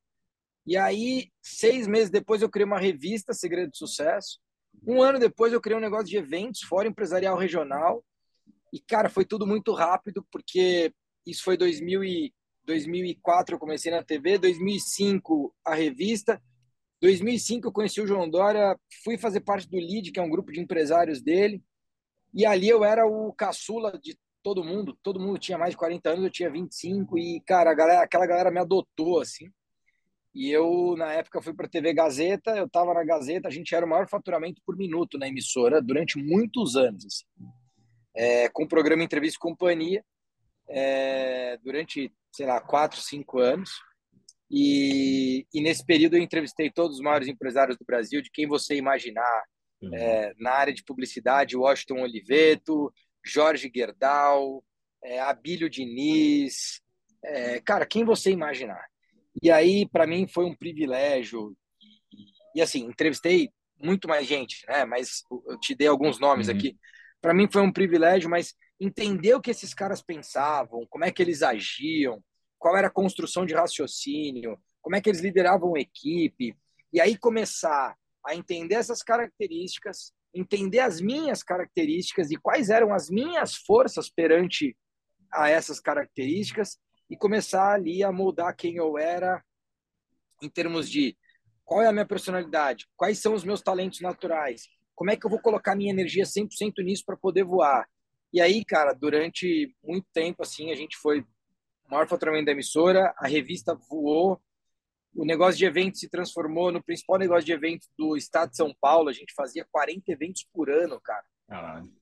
[0.66, 4.38] E aí, seis meses depois, eu criei uma revista Segredo de Sucesso.
[4.86, 8.04] Um ano depois, eu criei um negócio de eventos, Fórum Empresarial Regional.
[8.72, 10.92] E, cara, foi tudo muito rápido, porque
[11.26, 12.32] isso foi 2000 e,
[12.64, 16.40] 2004 eu comecei na TV, 2005 a revista,
[17.00, 20.52] 2005 eu conheci o João Dória, fui fazer parte do LEAD, que é um grupo
[20.52, 21.62] de empresários dele,
[22.32, 26.10] e ali eu era o caçula de todo mundo, todo mundo tinha mais de 40
[26.10, 29.50] anos, eu tinha 25, e, cara, galera, aquela galera me adotou, assim,
[30.34, 33.74] e eu, na época, fui para a TV Gazeta, eu estava na Gazeta, a gente
[33.74, 37.24] era o maior faturamento por minuto na emissora durante muitos anos, assim.
[38.14, 40.04] É, com o programa Entrevista e Companhia,
[40.68, 43.70] é, durante, sei lá, quatro, cinco anos.
[44.48, 48.76] E, e, nesse período eu entrevistei todos os maiores empresários do Brasil, de quem você
[48.76, 49.44] imaginar,
[49.82, 49.94] uhum.
[49.94, 52.92] é, na área de publicidade, Washington Oliveto,
[53.24, 54.64] Jorge Gerdau,
[55.02, 56.80] é, Abílio Diniz,
[57.24, 58.84] é, cara, quem você imaginar.
[59.42, 61.56] E aí, para mim, foi um privilégio.
[62.12, 63.50] E, e, assim, entrevistei
[63.82, 64.84] muito mais gente, né?
[64.84, 66.54] Mas eu te dei alguns nomes uhum.
[66.54, 66.76] aqui.
[67.20, 71.22] Para mim foi um privilégio, mas entender o que esses caras pensavam, como é que
[71.22, 72.22] eles agiam,
[72.58, 76.56] qual era a construção de raciocínio, como é que eles lideravam a equipe,
[76.92, 77.94] e aí começar
[78.26, 84.76] a entender essas características, entender as minhas características e quais eram as minhas forças perante
[85.32, 86.78] a essas características
[87.10, 89.44] e começar ali a moldar quem eu era
[90.40, 91.16] em termos de
[91.64, 95.30] qual é a minha personalidade, quais são os meus talentos naturais, como é que eu
[95.30, 97.86] vou colocar minha energia 100% nisso para poder voar,
[98.32, 101.26] e aí, cara, durante muito tempo, assim, a gente foi o
[101.90, 104.40] maior faturamento da emissora, a revista voou,
[105.12, 108.72] o negócio de eventos se transformou no principal negócio de eventos do estado de São
[108.80, 109.08] Paulo.
[109.08, 111.24] A gente fazia 40 eventos por ano, cara.
[111.48, 111.92] Caralho.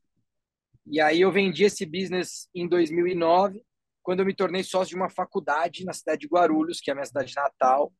[0.86, 3.64] E aí eu vendi esse business em 2009,
[4.02, 6.94] quando eu me tornei sócio de uma faculdade na cidade de Guarulhos, que é a
[6.94, 7.92] minha cidade natal.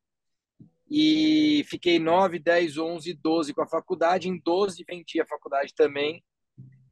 [0.89, 4.27] E fiquei 9, 10, 11, 12 com a faculdade.
[4.27, 6.23] Em 12 vendi a faculdade também.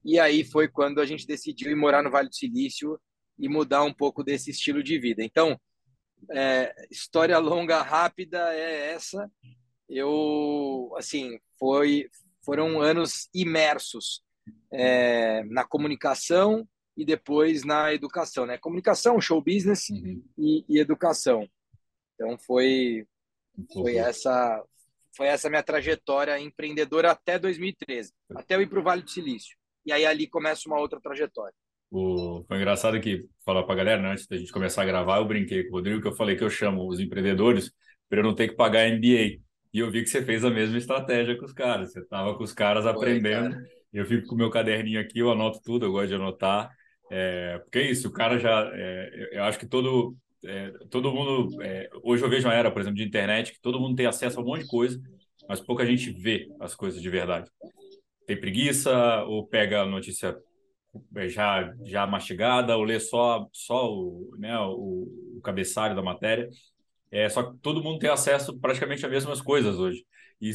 [0.05, 2.99] E aí foi quando a gente decidiu ir morar no Vale do Silício
[3.39, 5.23] e mudar um pouco desse estilo de vida.
[5.23, 5.59] Então,
[6.31, 9.29] é, história longa, rápida é essa.
[9.89, 12.09] Eu, assim, foi,
[12.45, 14.23] foram anos imersos
[14.71, 18.57] é, na comunicação e depois na educação, né?
[18.57, 20.23] Comunicação, show business uhum.
[20.37, 21.47] e, e, educação.
[22.15, 23.05] Então foi
[23.71, 24.63] foi essa
[25.15, 29.57] foi essa minha trajetória empreendedora até 2013, até eu ir para o Vale do Silício
[29.87, 31.53] e aí ali começa uma outra trajetória.
[31.89, 32.43] O...
[32.45, 35.25] Foi engraçado que, falar para a galera, né, antes da gente começar a gravar, eu
[35.25, 37.71] brinquei com o Rodrigo, que eu falei que eu chamo os empreendedores
[38.09, 39.39] para eu não ter que pagar MBA.
[39.73, 41.93] E eu vi que você fez a mesma estratégia com os caras.
[41.93, 43.51] Você estava com os caras Foi, aprendendo.
[43.51, 43.69] Cara.
[43.93, 46.69] Eu fico com o meu caderninho aqui, eu anoto tudo, eu gosto de anotar.
[47.09, 48.69] É, porque é isso, o cara já.
[48.73, 50.15] É, eu acho que todo,
[50.45, 51.61] é, todo mundo.
[51.61, 54.39] É, hoje eu vejo uma era, por exemplo, de internet, que todo mundo tem acesso
[54.39, 54.99] a um monte de coisa,
[55.47, 57.49] mas pouca gente vê as coisas de verdade
[58.25, 60.37] tem preguiça ou pega a notícia
[61.15, 66.49] é, já já mastigada ou lê só só o, né, o, o cabeçalho da matéria.
[67.11, 70.05] É, só que todo mundo tem acesso praticamente às mesmas coisas hoje.
[70.41, 70.51] E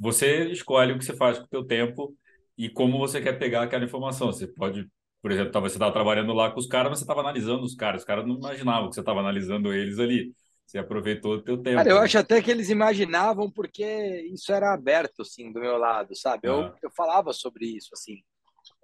[0.00, 2.16] você escolhe o que você faz com o seu tempo
[2.58, 4.28] e como você quer pegar aquela informação.
[4.32, 4.88] Você pode,
[5.22, 8.02] por exemplo, você estava trabalhando lá com os caras, mas você estava analisando os caras.
[8.02, 10.34] Os caras não imaginavam que você estava analisando eles ali.
[10.66, 11.76] Você aproveitou o teu tempo.
[11.76, 13.84] Cara, eu acho até que eles imaginavam porque
[14.32, 16.48] isso era aberto, assim, do meu lado, sabe?
[16.48, 16.76] Eu, ah.
[16.82, 18.22] eu falava sobre isso, assim.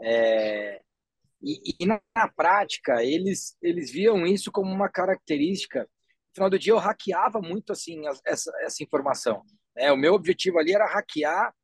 [0.02, 0.80] É...
[1.42, 5.82] E, e na, na, prática, eles, eles viam isso como uma característica.
[5.82, 9.42] No final do dia, eu hackeava muito, assim, essa, essa informação.
[9.74, 9.92] Né?
[9.92, 11.54] O meu objetivo ali era hackear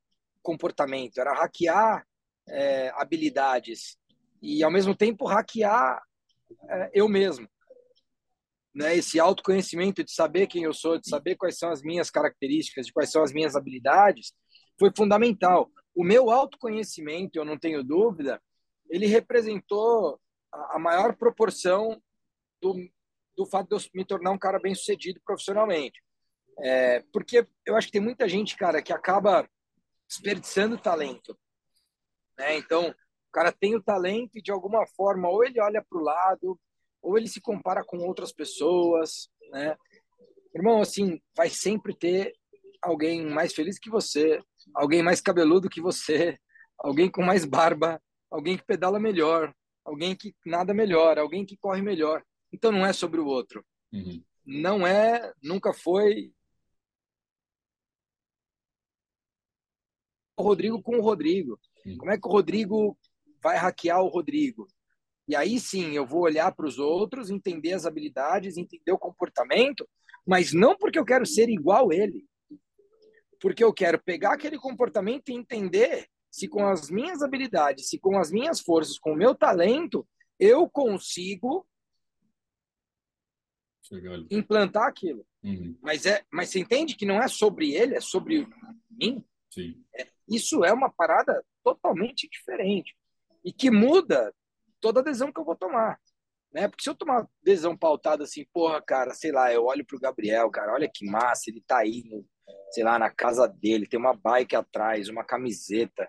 [0.41, 2.07] comportamento, era hackear
[2.49, 3.97] é, habilidades
[4.43, 6.03] e, ao mesmo tempo, hackear
[6.69, 7.49] é, eu mesmo
[8.75, 12.87] né, esse autoconhecimento de saber quem eu sou, de saber quais são as minhas características,
[12.87, 14.33] de quais são as minhas habilidades,
[14.79, 15.71] foi fundamental.
[15.95, 18.43] O meu autoconhecimento, eu não tenho dúvida,
[18.89, 20.19] ele representou
[20.53, 22.03] a maior proporção
[22.61, 22.75] do,
[23.37, 26.03] do fato de eu me tornar um cara bem sucedido profissionalmente.
[26.59, 29.49] É, porque eu acho que tem muita gente, cara, que acaba
[30.09, 31.39] desperdiçando talento.
[32.39, 32.57] Né?
[32.59, 32.95] Então,
[33.33, 36.61] o cara tem o talento e de alguma forma ou ele olha para o lado
[37.01, 39.75] ou ele se compara com outras pessoas, né?
[40.55, 42.35] Irmão, assim, vai sempre ter
[42.83, 44.39] alguém mais feliz que você,
[44.75, 46.39] alguém mais cabeludo que você,
[46.77, 47.99] alguém com mais barba,
[48.31, 49.51] alguém que pedala melhor,
[49.83, 52.23] alguém que nada melhor, alguém que corre melhor.
[52.53, 53.65] Então não é sobre o outro.
[53.91, 54.23] Uhum.
[54.45, 56.35] Não é, nunca foi.
[60.37, 61.59] O Rodrigo com o Rodrigo.
[61.87, 61.97] Uhum.
[61.97, 62.95] Como é que o Rodrigo
[63.43, 64.67] vai hackear o Rodrigo?
[65.29, 69.89] E aí sim eu vou olhar para os outros, entender as habilidades, entender o comportamento,
[70.27, 72.27] mas não porque eu quero ser igual ele.
[73.41, 78.19] Porque eu quero pegar aquele comportamento e entender se com as minhas habilidades, se com
[78.19, 80.07] as minhas forças, com o meu talento,
[80.39, 81.67] eu consigo
[84.31, 85.27] implantar aquilo.
[85.43, 85.77] Uhum.
[85.83, 88.49] Mas é, mas você entende que não é sobre ele, é sobre
[88.91, 89.25] mim.
[89.95, 92.95] É, isso é uma parada totalmente diferente
[93.45, 94.35] e que muda
[94.81, 95.99] toda a decisão que eu vou tomar.
[96.53, 96.69] Né?
[96.69, 100.51] Porque se eu tomar decisão pautada assim, porra, cara, sei lá, eu olho pro Gabriel,
[100.51, 102.05] cara, olha que massa, ele tá aí,
[102.71, 106.07] sei lá, na casa dele, tem uma bike atrás, uma camiseta.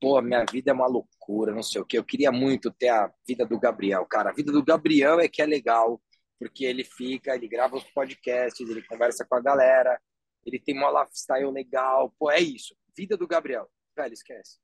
[0.00, 1.98] Pô, minha vida é uma loucura, não sei o que.
[1.98, 4.30] Eu queria muito ter a vida do Gabriel, cara.
[4.30, 6.00] A vida do Gabriel é que é legal,
[6.38, 10.00] porque ele fica, ele grava os podcasts, ele conversa com a galera,
[10.44, 12.12] ele tem uma lifestyle legal.
[12.18, 12.74] Pô, é isso.
[12.96, 13.70] Vida do Gabriel.
[13.94, 14.58] Velho, esquece.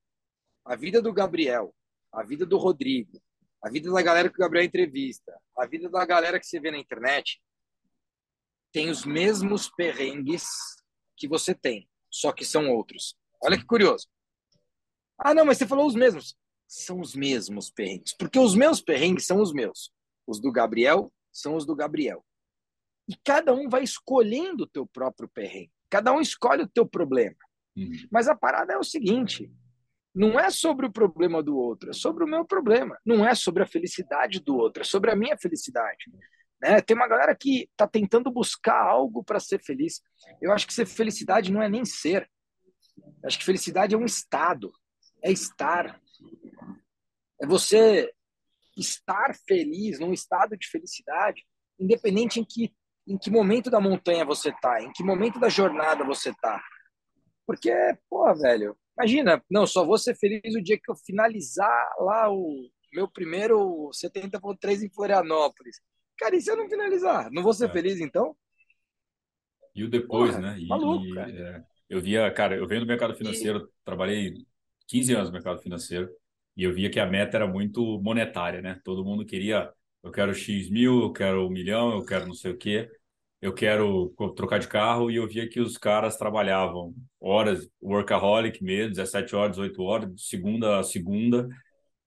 [0.65, 1.73] A vida do Gabriel,
[2.13, 3.21] a vida do Rodrigo,
[3.63, 6.71] a vida da galera que o Gabriel entrevista, a vida da galera que você vê
[6.71, 7.41] na internet,
[8.73, 10.47] tem os mesmos perrengues
[11.17, 13.17] que você tem, só que são outros.
[13.43, 14.07] Olha que curioso.
[15.19, 16.37] Ah, não, mas você falou os mesmos.
[16.67, 19.91] São os mesmos perrengues, porque os meus perrengues são os meus.
[20.27, 22.25] Os do Gabriel são os do Gabriel.
[23.09, 25.73] E cada um vai escolhendo o teu próprio perrengue.
[25.89, 27.37] Cada um escolhe o teu problema.
[27.75, 27.91] Uhum.
[28.11, 29.51] Mas a parada é o seguinte:
[30.19, 32.99] não é sobre o problema do outro, é sobre o meu problema.
[33.07, 36.11] Não é sobre a felicidade do outro, é sobre a minha felicidade.
[36.61, 36.81] Né?
[36.81, 40.03] Tem uma galera que está tentando buscar algo para ser feliz.
[40.43, 42.29] Eu acho que ser felicidade não é nem ser.
[42.97, 44.73] Eu acho que felicidade é um estado,
[45.23, 46.01] é estar.
[47.41, 48.13] É você
[48.77, 51.47] estar feliz, num estado de felicidade,
[51.79, 52.75] independente em que,
[53.07, 56.61] em que momento da montanha você está, em que momento da jornada você está.
[57.47, 57.73] Porque,
[58.11, 62.69] pô, velho, Imagina, não, só vou ser feliz o dia que eu finalizar lá o
[62.93, 65.81] meu primeiro 70.3 em Florianópolis.
[66.17, 67.31] Cara, e se eu não finalizar?
[67.31, 67.73] Não vou ser é.
[67.73, 68.37] feliz então?
[69.73, 70.59] E o depois, Porra, né?
[70.59, 73.85] E, maluco, e, é, eu via, cara, eu venho do mercado financeiro, e...
[73.85, 74.35] trabalhei
[74.89, 76.11] 15 anos no mercado financeiro
[76.57, 78.81] e eu via que a meta era muito monetária, né?
[78.83, 82.51] Todo mundo queria, eu quero X mil, eu quero um milhão, eu quero não sei
[82.51, 82.91] o quê
[83.41, 88.95] eu quero trocar de carro e eu via que os caras trabalhavam horas, workaholic mesmo,
[88.95, 91.49] 17 horas, 18 horas, de segunda a segunda.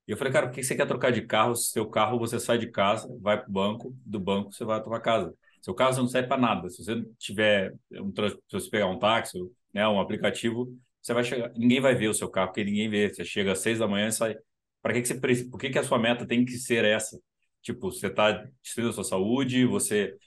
[0.08, 1.56] E eu falei, cara, por que você quer trocar de carro?
[1.56, 4.78] Se seu carro você sai de casa, vai para o banco, do banco você vai
[4.80, 5.34] para tua casa.
[5.62, 6.70] Seu carro não serve para nada.
[6.70, 9.38] Se você tiver um se você pegar um táxi,
[9.74, 10.68] né, um aplicativo,
[11.02, 13.10] você vai chegar, ninguém vai ver o seu carro, porque ninguém vê.
[13.10, 14.36] Você chega às seis da manhã e sai.
[14.82, 17.20] Para que, que você por que, que a sua meta tem que ser essa?
[17.62, 18.32] Tipo, você está
[18.64, 20.18] destruindo a sua saúde, você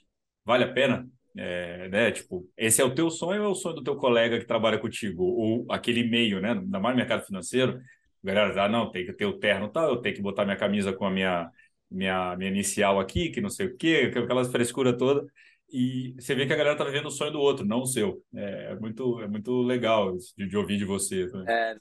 [0.45, 1.07] vale a pena?
[1.37, 2.11] É, né?
[2.11, 4.77] Tipo, esse é o teu sonho ou é o sonho do teu colega que trabalha
[4.77, 5.23] contigo?
[5.23, 6.51] Ou aquele meio, né?
[6.51, 7.79] Ainda mais no mercado financeiro,
[8.23, 10.57] a galera ah, não, tem que ter o terno tal, eu tenho que botar minha
[10.57, 11.51] camisa com a minha,
[11.91, 15.25] minha, minha inicial aqui, que não sei o quê, aquela frescura toda.
[15.69, 18.23] E você vê que a galera tá vivendo o sonho do outro, não o seu.
[18.33, 21.27] É, é muito, é muito legal de, de ouvir de você.
[21.47, 21.75] É,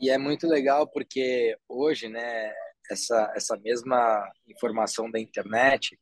[0.00, 2.52] e é muito legal porque hoje, né,
[2.90, 5.98] essa, essa mesma informação da internet,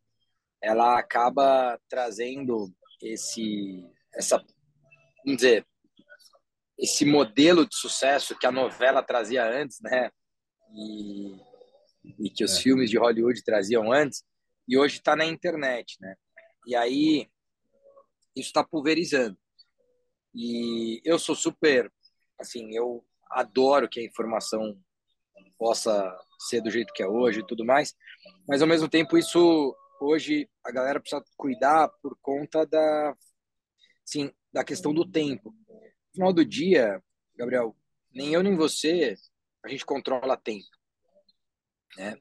[0.63, 2.73] ela acaba trazendo
[3.03, 4.39] esse essa
[5.25, 5.67] vamos dizer
[6.79, 10.11] esse modelo de sucesso que a novela trazia antes, né?
[10.75, 11.37] E,
[12.19, 12.61] e que os é.
[12.61, 14.25] filmes de Hollywood traziam antes,
[14.67, 16.17] e hoje está na internet, né?
[16.67, 17.29] E aí
[18.35, 19.39] isso está pulverizando.
[20.35, 21.93] E eu sou super,
[22.41, 24.77] assim, eu adoro que a informação
[25.59, 27.95] possa ser do jeito que é hoje e tudo mais,
[28.49, 33.17] mas ao mesmo tempo isso hoje a galera precisa cuidar por conta da,
[34.05, 35.55] sim, da questão do tempo.
[35.69, 37.03] No final do dia,
[37.37, 37.77] Gabriel,
[38.13, 39.17] nem eu nem você
[39.65, 40.67] a gente controla tempo,
[41.97, 42.17] né?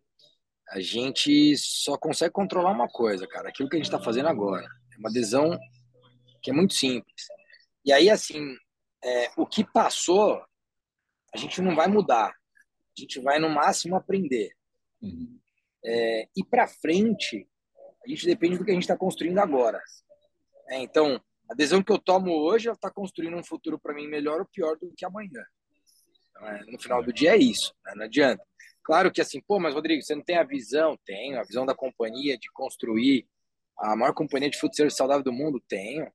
[0.70, 4.66] A gente só consegue controlar uma coisa, cara, aquilo que a gente está fazendo agora.
[4.94, 5.60] É uma adesão
[6.42, 7.26] que é muito simples.
[7.84, 8.56] E aí, assim,
[9.04, 10.42] é, o que passou,
[11.34, 12.30] a gente não vai mudar.
[12.30, 14.52] A gente vai, no máximo, aprender.
[15.02, 15.40] Uhum.
[15.84, 17.50] É, e para frente,
[18.04, 19.82] a gente depende do que a gente está construindo agora.
[20.70, 24.40] É, então, a decisão que eu tomo hoje está construindo um futuro para mim melhor
[24.40, 25.44] ou pior do que amanhã.
[26.30, 27.94] Então, é, no final do dia é isso, né?
[27.96, 28.44] não adianta.
[28.84, 30.98] Claro que assim, pô, mas Rodrigo, você não tem a visão?
[31.06, 33.28] Tenho, a visão da companhia de construir
[33.78, 35.62] a maior companhia de futsal saudável do mundo?
[35.68, 36.12] Tenho.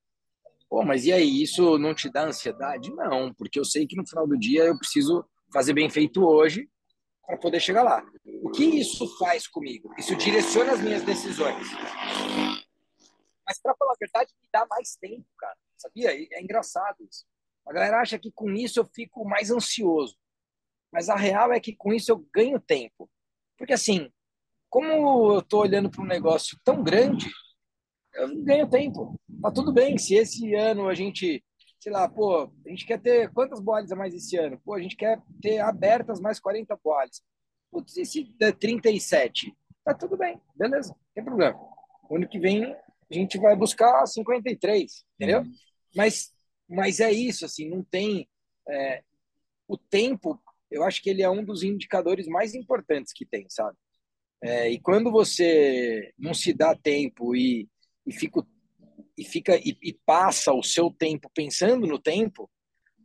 [0.69, 2.93] Pô, mas e aí, isso não te dá ansiedade?
[2.93, 6.69] Não, porque eu sei que no final do dia eu preciso fazer bem feito hoje
[7.27, 8.03] para poder chegar lá.
[8.41, 9.93] O que isso faz comigo?
[9.97, 11.67] Isso direciona as minhas decisões.
[13.45, 15.57] Mas, para falar a verdade, me dá mais tempo, cara.
[15.77, 16.11] Sabia?
[16.11, 17.25] É engraçado isso.
[17.67, 20.15] A galera acha que com isso eu fico mais ansioso.
[20.91, 23.09] Mas a real é que com isso eu ganho tempo.
[23.57, 24.09] Porque, assim,
[24.69, 27.29] como eu estou olhando para um negócio tão grande,
[28.13, 29.19] eu ganho tempo.
[29.41, 31.43] Tá tudo bem se esse ano a gente,
[31.79, 34.59] sei lá, pô, a gente quer ter quantas bolas a mais esse ano?
[34.63, 37.21] Pô, a gente quer ter abertas mais 40 bolas.
[37.71, 39.55] Putz, e se der 37?
[39.83, 41.57] Tá tudo bem, beleza, não tem problema.
[42.09, 42.75] O ano que vem
[43.09, 45.41] a gente vai buscar 53, entendeu?
[45.41, 45.53] Uhum.
[45.95, 46.33] Mas,
[46.67, 48.27] mas é isso, assim, não tem.
[48.67, 49.01] É,
[49.67, 53.77] o tempo, eu acho que ele é um dos indicadores mais importantes que tem, sabe?
[54.43, 57.67] É, e quando você não se dá tempo e,
[58.05, 58.45] e fica,
[59.17, 62.49] e, fica e, e passa o seu tempo pensando no tempo,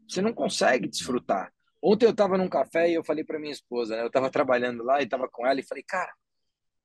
[0.09, 1.53] você não consegue desfrutar.
[1.83, 4.03] Ontem eu estava num café e eu falei para minha esposa, né?
[4.03, 6.13] eu estava trabalhando lá e estava com ela e falei, cara,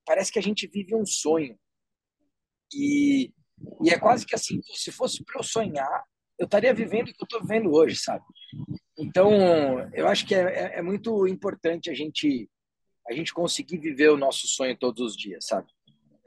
[0.04, 1.56] parece que a gente vive um sonho.
[2.74, 3.32] E,
[3.84, 6.04] e é quase que assim, se fosse para eu sonhar,
[6.38, 8.24] eu estaria vivendo o que eu estou vivendo hoje, sabe?
[8.96, 9.32] Então,
[9.92, 12.48] eu acho que é, é, é, muito importante a gente
[13.08, 15.66] a gente conseguir viver o nosso sonho todos os dias, sabe?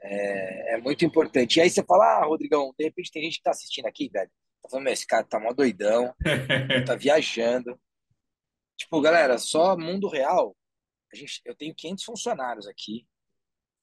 [0.02, 1.56] É, é muito importante.
[1.56, 4.30] E aí você fala, ah, Rodrigão, de repente tem gente que tá assistindo aqui, velho.
[4.62, 6.14] Tá falando, esse cara tá mó doidão,
[6.86, 7.78] tá viajando.
[8.76, 10.56] Tipo, galera, só mundo real.
[11.12, 13.06] A gente, eu tenho 500 funcionários aqui.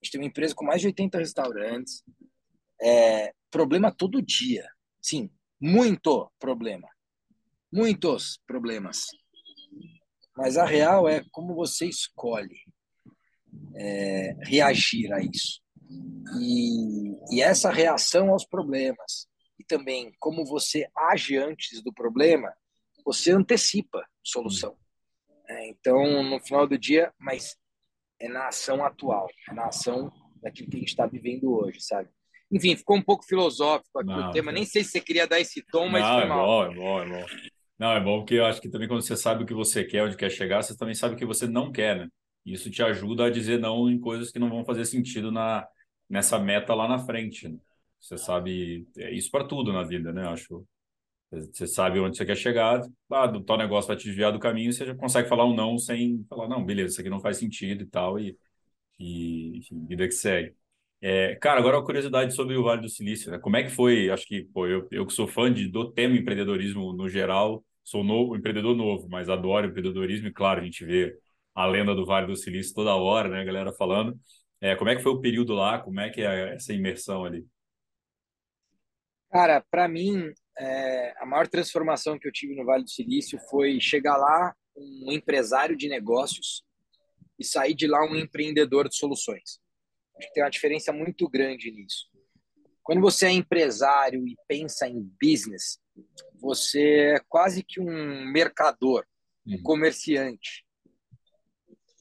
[0.01, 2.03] A gente tem uma empresa com mais de 80 restaurantes
[2.81, 4.67] é, problema todo dia.
[5.01, 5.29] Sim,
[5.59, 6.87] muito problema.
[7.71, 9.07] Muitos problemas.
[10.35, 12.57] Mas a real é como você escolhe
[13.75, 15.61] é, reagir a isso.
[16.39, 22.53] E, e essa reação aos problemas, e também como você age antes do problema,
[23.03, 24.77] você antecipa solução.
[25.47, 27.57] É, então, no final do dia, mas
[28.19, 32.09] é na ação atual, é na ação daquilo que a gente está vivendo hoje, sabe?
[32.51, 34.51] Enfim, ficou um pouco filosófico aqui não, o tema.
[34.51, 36.63] Nem sei se você queria dar esse tom, mas não, foi mal.
[36.63, 37.25] É bom, é bom, é bom.
[37.77, 40.03] Não, é bom porque eu acho que também quando você sabe o que você quer,
[40.03, 42.07] onde quer chegar, você também sabe o que você não quer, né?
[42.45, 45.67] Isso te ajuda a dizer não em coisas que não vão fazer sentido na,
[46.09, 47.47] nessa meta lá na frente.
[47.49, 47.57] Né?
[47.99, 50.27] Você sabe, é isso para tudo na vida, né?
[50.27, 50.65] Acho.
[51.31, 54.73] Você sabe onde você quer chegar, ah, do tal negócio vai te desviar do caminho,
[54.73, 57.83] você já consegue falar um não sem falar, não, beleza, isso aqui não faz sentido
[57.83, 58.35] e tal, e,
[58.99, 60.55] e enfim, vida que segue.
[61.01, 63.39] É, cara, agora uma curiosidade sobre o Vale do Silício, né?
[63.39, 64.09] Como é que foi?
[64.09, 68.03] Acho que, pô, eu, eu que sou fã de, do tema empreendedorismo no geral, sou
[68.03, 71.17] novo, empreendedor novo, mas adoro empreendedorismo e, claro, a gente vê
[71.55, 74.19] a lenda do Vale do Silício toda hora, né, galera falando.
[74.61, 75.79] É, como é que foi o período lá?
[75.79, 77.47] Como é que é essa imersão ali?
[79.31, 83.79] Cara, para mim, é, a maior transformação que eu tive no Vale do Silício foi
[83.79, 86.63] chegar lá um empresário de negócios
[87.37, 89.59] e sair de lá um empreendedor de soluções.
[90.17, 92.09] Acho que tem uma diferença muito grande nisso.
[92.83, 95.79] Quando você é empresário e pensa em business,
[96.33, 99.05] você é quase que um mercador,
[99.45, 99.63] um uhum.
[99.63, 100.65] comerciante.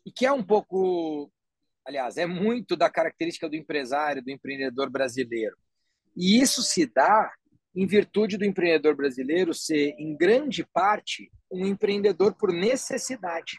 [0.07, 1.31] E que é um pouco,
[1.89, 5.57] aliás, é muito da característica do empresário, do empreendedor brasileiro.
[6.15, 7.33] E isso se dá
[7.75, 13.59] em virtude do empreendedor brasileiro ser, em grande parte, um empreendedor por necessidade.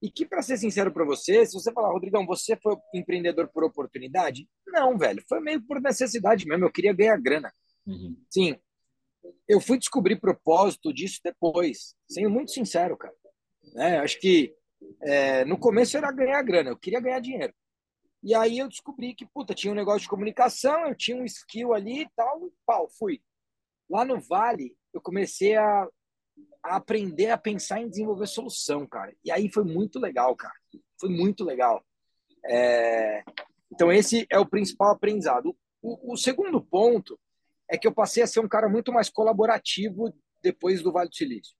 [0.00, 3.64] E que, para ser sincero para você, se você falar, Rodrigão, você foi empreendedor por
[3.64, 4.48] oportunidade?
[4.66, 6.64] Não, velho, foi meio por necessidade mesmo.
[6.64, 7.52] Eu queria ganhar grana.
[7.86, 8.16] Uhum.
[8.30, 8.56] Sim,
[9.46, 13.14] eu fui descobrir propósito disso depois, sendo muito sincero, cara.
[13.76, 14.54] É, acho que
[15.00, 17.52] é, no começo era ganhar grana, eu queria ganhar dinheiro.
[18.22, 21.72] E aí eu descobri que, puta, tinha um negócio de comunicação, eu tinha um skill
[21.72, 23.22] ali e tal, e pau, fui.
[23.88, 25.88] Lá no Vale, eu comecei a,
[26.62, 29.14] a aprender a pensar em desenvolver solução, cara.
[29.24, 30.54] E aí foi muito legal, cara.
[31.00, 31.84] Foi muito legal.
[32.44, 33.22] É...
[33.72, 35.56] Então, esse é o principal aprendizado.
[35.80, 37.18] O, o, segundo ponto
[37.70, 40.12] é que eu passei a ser um cara muito mais colaborativo
[40.42, 41.54] depois do Vale do Silício.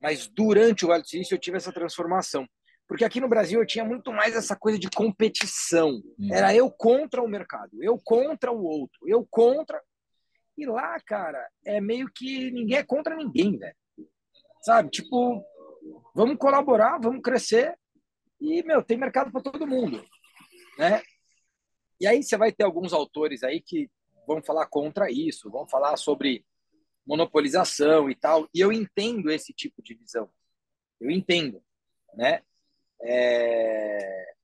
[0.00, 2.46] Mas durante o Vale do Silício eu tive essa transformação.
[2.88, 5.90] Porque aqui no Brasil eu tinha muito mais essa coisa de competição.
[6.18, 6.34] Uhum.
[6.34, 9.80] Era eu contra o mercado, eu contra o outro, eu contra.
[10.58, 13.76] E lá, cara, é meio que ninguém é contra ninguém, velho.
[14.62, 14.90] Sabe?
[14.90, 15.44] Tipo,
[16.14, 17.78] vamos colaborar, vamos crescer.
[18.40, 20.04] E, meu, tem mercado para todo mundo,
[20.78, 21.02] né?
[22.00, 23.88] E aí você vai ter alguns autores aí que
[24.26, 26.44] vão falar contra isso, vão falar sobre
[27.06, 28.48] monopolização e tal.
[28.54, 30.30] E eu entendo esse tipo de visão.
[31.00, 31.62] Eu entendo,
[32.14, 32.42] né?
[33.02, 34.34] É...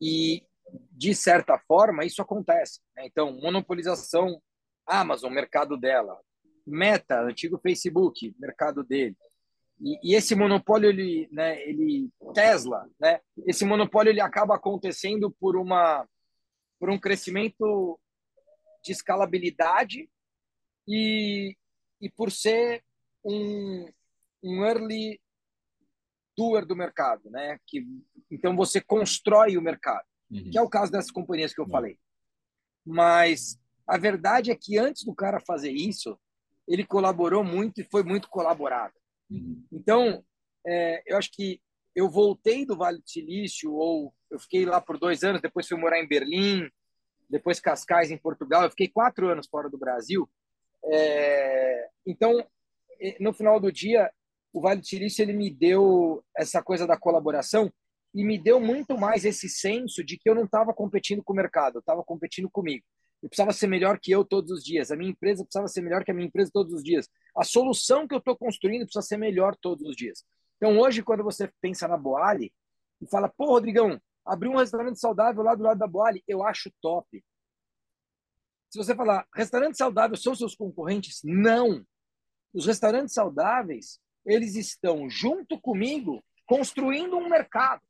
[0.00, 0.44] E,
[0.90, 2.80] de certa forma, isso acontece.
[2.96, 3.06] Né?
[3.06, 4.42] Então, monopolização,
[4.86, 6.18] Amazon, mercado dela.
[6.66, 9.16] Meta, antigo Facebook, mercado dele.
[9.80, 15.56] E, e, esse monopólio, ele, né, ele Tesla, né, esse monopólio ele acaba acontecendo por
[15.56, 16.06] uma
[16.78, 17.98] por um crescimento
[18.82, 20.08] de escalabilidade
[20.86, 21.56] e,
[22.02, 22.84] e por ser
[23.24, 23.88] um,
[24.42, 25.20] um early
[26.36, 27.58] doer do mercado, né?
[27.66, 27.86] Que
[28.30, 30.50] então você constrói o mercado, uhum.
[30.50, 31.70] que é o caso dessas companhias que eu uhum.
[31.70, 31.98] falei.
[32.84, 36.18] Mas a verdade é que antes do cara fazer isso,
[36.66, 38.94] ele colaborou muito e foi muito colaborado.
[39.30, 39.64] Uhum.
[39.70, 40.24] Então,
[40.66, 41.60] é, eu acho que
[41.94, 45.78] eu voltei do Vale do Silício ou eu fiquei lá por dois anos, depois fui
[45.78, 46.68] morar em Berlim,
[47.28, 48.64] depois Cascais em Portugal.
[48.64, 50.28] Eu fiquei quatro anos fora do Brasil.
[50.84, 52.44] É, então,
[53.20, 54.10] no final do dia,
[54.52, 57.72] o Vale do ele me deu essa coisa da colaboração
[58.14, 61.36] e me deu muito mais esse senso de que eu não estava competindo com o
[61.36, 62.84] mercado, eu estava competindo comigo.
[63.22, 64.90] Eu precisava ser melhor que eu todos os dias.
[64.90, 67.08] A minha empresa precisava ser melhor que a minha empresa todos os dias.
[67.36, 70.24] A solução que eu estou construindo precisa ser melhor todos os dias.
[70.56, 72.52] Então, hoje, quando você pensa na Boali
[73.00, 76.70] e fala, pô, Rodrigão, abri um restaurante saudável lá do lado da Boali, eu acho
[76.80, 77.24] top.
[78.72, 81.20] Se você falar, restaurante saudável são seus concorrentes?
[81.22, 81.86] Não.
[82.54, 87.82] Os restaurantes saudáveis eles estão junto comigo construindo um mercado.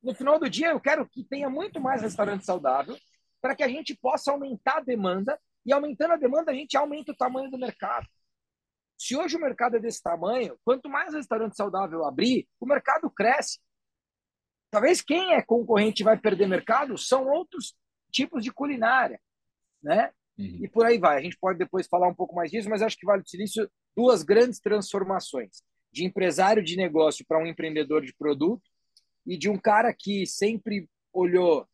[0.00, 2.96] No final do dia, eu quero que tenha muito mais restaurante saudável
[3.40, 5.36] para que a gente possa aumentar a demanda
[5.66, 8.06] e aumentando a demanda a gente aumenta o tamanho do mercado.
[8.96, 13.58] Se hoje o mercado é desse tamanho, quanto mais restaurante saudável abrir, o mercado cresce.
[14.70, 17.74] Talvez quem é concorrente vai perder mercado são outros
[18.10, 19.20] tipos de culinária,
[19.82, 20.10] né?
[20.38, 20.58] Uhum.
[20.62, 21.18] E por aí vai.
[21.18, 23.68] A gente pode depois falar um pouco mais disso, mas acho que Vale do Silício,
[23.96, 25.62] duas grandes transformações.
[25.90, 28.62] De empresário de negócio para um empreendedor de produto
[29.26, 31.66] e de um cara que sempre olhou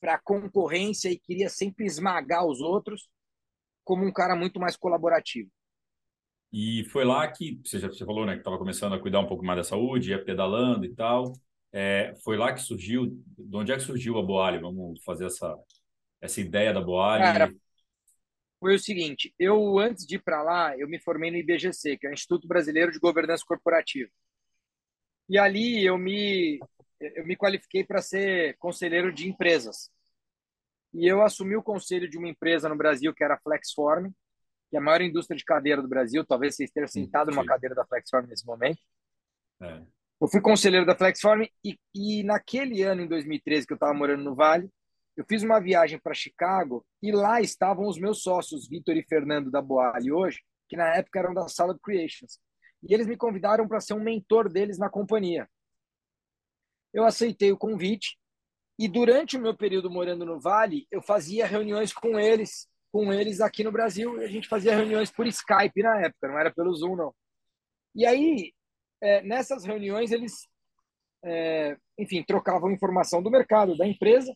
[0.00, 3.08] para a concorrência e queria sempre esmagar os outros
[3.84, 5.50] como um cara muito mais colaborativo.
[6.52, 9.26] E foi lá que você já você falou, né, que estava começando a cuidar um
[9.26, 11.32] pouco mais da saúde, ia pedalando e tal.
[11.72, 13.06] É, foi lá que surgiu,
[13.38, 14.58] de onde é que surgiu a Boali?
[14.58, 15.56] Vamos fazer essa
[16.20, 17.22] essa ideia da Boali.
[17.22, 17.54] Cara,
[18.58, 22.06] foi o seguinte: eu, antes de ir para lá, eu me formei no IBGC, que
[22.06, 24.10] é o Instituto Brasileiro de Governança Corporativa.
[25.28, 26.58] E ali eu me,
[27.00, 29.90] eu me qualifiquei para ser conselheiro de empresas.
[30.92, 34.10] E eu assumi o conselho de uma empresa no Brasil, que era a Flexform,
[34.68, 36.26] que é a maior indústria de cadeira do Brasil.
[36.26, 38.80] Talvez você esteja sentado numa cadeira da Flexform nesse momento.
[39.62, 39.82] É.
[40.20, 44.22] Eu fui conselheiro da Flexform e, e naquele ano, em 2013, que eu estava morando
[44.22, 44.70] no Vale,
[45.16, 49.50] eu fiz uma viagem para Chicago e lá estavam os meus sócios, Vitor e Fernando
[49.50, 52.38] da Boali hoje, que na época eram da Salad Creations.
[52.82, 55.48] E eles me convidaram para ser um mentor deles na companhia.
[56.92, 58.18] Eu aceitei o convite
[58.78, 63.40] e durante o meu período morando no Vale, eu fazia reuniões com eles, com eles
[63.40, 66.74] aqui no Brasil, e a gente fazia reuniões por Skype na época, não era pelo
[66.74, 67.14] Zoom não.
[67.94, 68.52] E aí,
[69.00, 70.48] é, nessas reuniões eles,
[71.24, 74.34] é, enfim, trocavam informação do mercado, da empresa,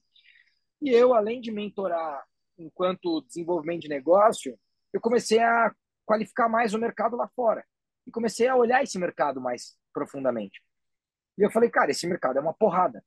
[0.80, 2.24] e eu, além de mentorar
[2.58, 4.58] enquanto desenvolvimento de negócio,
[4.92, 7.64] eu comecei a qualificar mais o mercado lá fora.
[8.06, 10.62] E comecei a olhar esse mercado mais profundamente.
[11.38, 13.02] E eu falei, cara, esse mercado é uma porrada.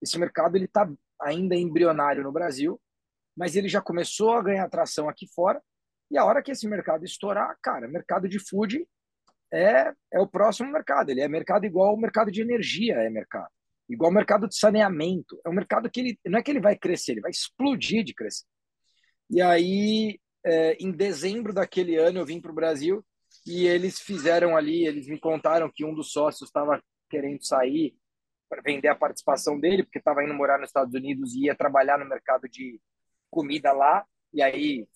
[0.00, 0.90] Esse mercado ele está
[1.20, 2.80] ainda embrionário no Brasil,
[3.36, 5.62] mas ele já começou a ganhar atração aqui fora.
[6.10, 8.86] E a hora que esse mercado estourar, cara, mercado de food
[9.52, 11.10] é, é o próximo mercado.
[11.10, 13.50] Ele é mercado igual o mercado de energia é mercado
[13.88, 15.40] igual o mercado de saneamento.
[15.44, 18.14] É um mercado que ele não é que ele vai crescer, ele vai explodir de
[18.14, 18.46] crescer.
[19.30, 23.04] E aí, é, em dezembro daquele ano, eu vim para o Brasil
[23.46, 27.94] e eles fizeram ali, eles me contaram que um dos sócios estava querendo sair
[28.66, 32.04] vender a participação dele, porque estava indo morar nos Estados Unidos e ia trabalhar no
[32.04, 32.78] mercado de
[33.30, 34.86] comida lá, e aí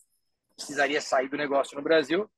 [0.54, 2.30] precisaria sair do negócio no Brasil.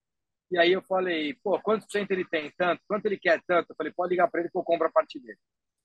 [0.51, 2.51] E aí eu falei, pô, quantos por cento ele tem?
[2.57, 2.83] Tanto.
[2.89, 3.43] Quanto ele quer?
[3.47, 3.71] Tanto.
[3.71, 5.39] Eu falei, pode ligar para ele que eu compro a parte dele.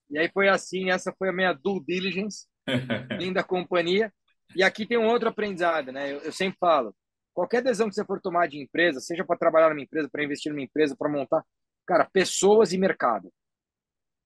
[0.10, 2.48] E aí foi assim, essa foi a minha due diligence,
[3.20, 4.14] vindo da companhia.
[4.56, 6.12] E aqui tem um outro aprendizado, né?
[6.12, 6.96] Eu, eu sempre falo,
[7.34, 10.52] qualquer decisão que você for tomar de empresa, seja para trabalhar numa empresa, para investir
[10.52, 11.44] numa empresa, para montar,
[11.86, 13.32] cara, pessoas e mercado.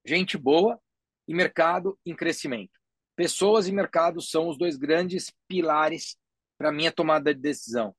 [0.05, 0.79] Gente boa
[1.27, 2.71] e mercado em crescimento.
[3.15, 6.17] Pessoas e mercado são os dois grandes pilares
[6.57, 7.95] para minha tomada de decisão.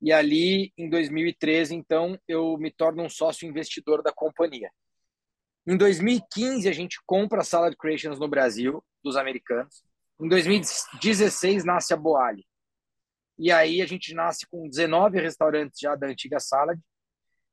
[0.00, 4.70] E ali, em 2013, então, eu me torno um sócio investidor da companhia.
[5.66, 9.82] Em 2015, a gente compra a sala de creations no Brasil, dos americanos.
[10.20, 12.46] Em 2016, nasce a Boali.
[13.38, 16.78] E aí a gente nasce com 19 restaurantes já da antiga Salad.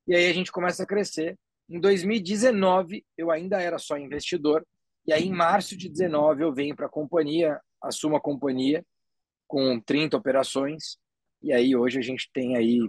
[0.08, 1.38] E aí a gente começa a crescer.
[1.70, 4.66] Em 2019, eu ainda era só investidor.
[5.06, 8.86] E aí, em março de 19, eu venho para a companhia, assumo a companhia
[9.48, 10.98] com 30 operações.
[11.44, 12.80] E aí, hoje, a gente tem aí,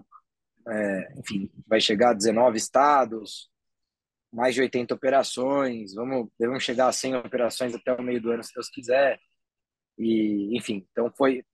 [0.68, 3.50] é, enfim, vai chegar a 19 estados,
[4.32, 5.92] mais de 80 operações.
[5.94, 9.18] Vamos, devemos chegar a 100 operações até o meio do ano, se Deus quiser.
[9.98, 11.44] E, enfim, então foi,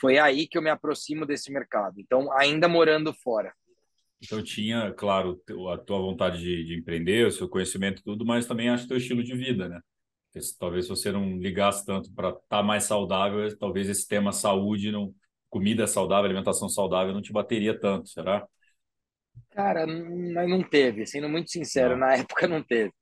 [0.00, 2.00] foi aí que eu me aproximo desse mercado.
[2.00, 3.54] Então, ainda morando fora.
[4.22, 5.40] Então tinha, claro,
[5.72, 9.22] a tua vontade de, de empreender, o seu conhecimento tudo, mas também acho teu estilo
[9.22, 9.80] de vida, né?
[10.58, 15.14] Talvez você não ligasse tanto para estar tá mais saudável, talvez esse tema saúde, não,
[15.56, 18.46] comida saudável, alimentação saudável não te bateria tanto, será?
[19.52, 22.06] Cara, não, não teve, sendo muito sincero, não.
[22.06, 22.92] na época não teve.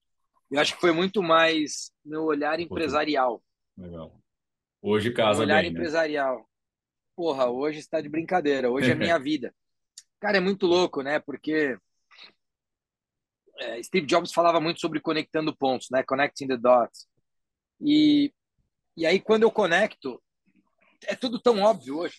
[0.48, 3.42] Eu acho que foi muito mais meu olhar empresarial.
[3.76, 4.16] Legal.
[4.80, 5.76] Hoje casa meu olhar bem, né?
[5.76, 6.38] empresarial.
[6.38, 6.44] Né?
[7.16, 9.52] Porra, hoje está de brincadeira, hoje é minha vida.
[10.20, 11.18] Cara, é muito louco, né?
[11.18, 11.76] Porque
[13.58, 16.04] é, Steve Jobs falava muito sobre conectando pontos, né?
[16.04, 17.08] Connecting the dots.
[17.80, 18.32] E,
[18.96, 20.22] e aí, quando eu conecto,
[21.04, 22.14] é tudo tão óbvio hoje.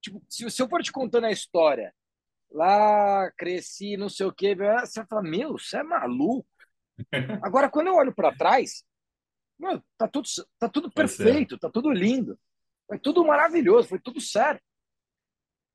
[0.00, 1.94] Tipo, se, se eu for te contando a história,
[2.50, 6.46] lá cresci, não sei o quê, você vai falar, meu, você é maluco.
[7.42, 8.84] Agora, quando eu olho para trás,
[9.58, 10.28] meu, tá tudo,
[10.58, 12.38] tá tudo perfeito, tá tudo lindo,
[12.86, 14.62] foi tudo maravilhoso, foi tudo certo.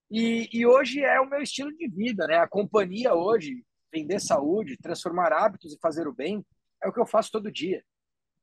[0.10, 2.38] E, e hoje é o meu estilo de vida, né?
[2.38, 3.64] A companhia hoje,
[3.94, 6.46] vender saúde, transformar hábitos e fazer o bem,
[6.84, 7.84] é o que eu faço todo dia.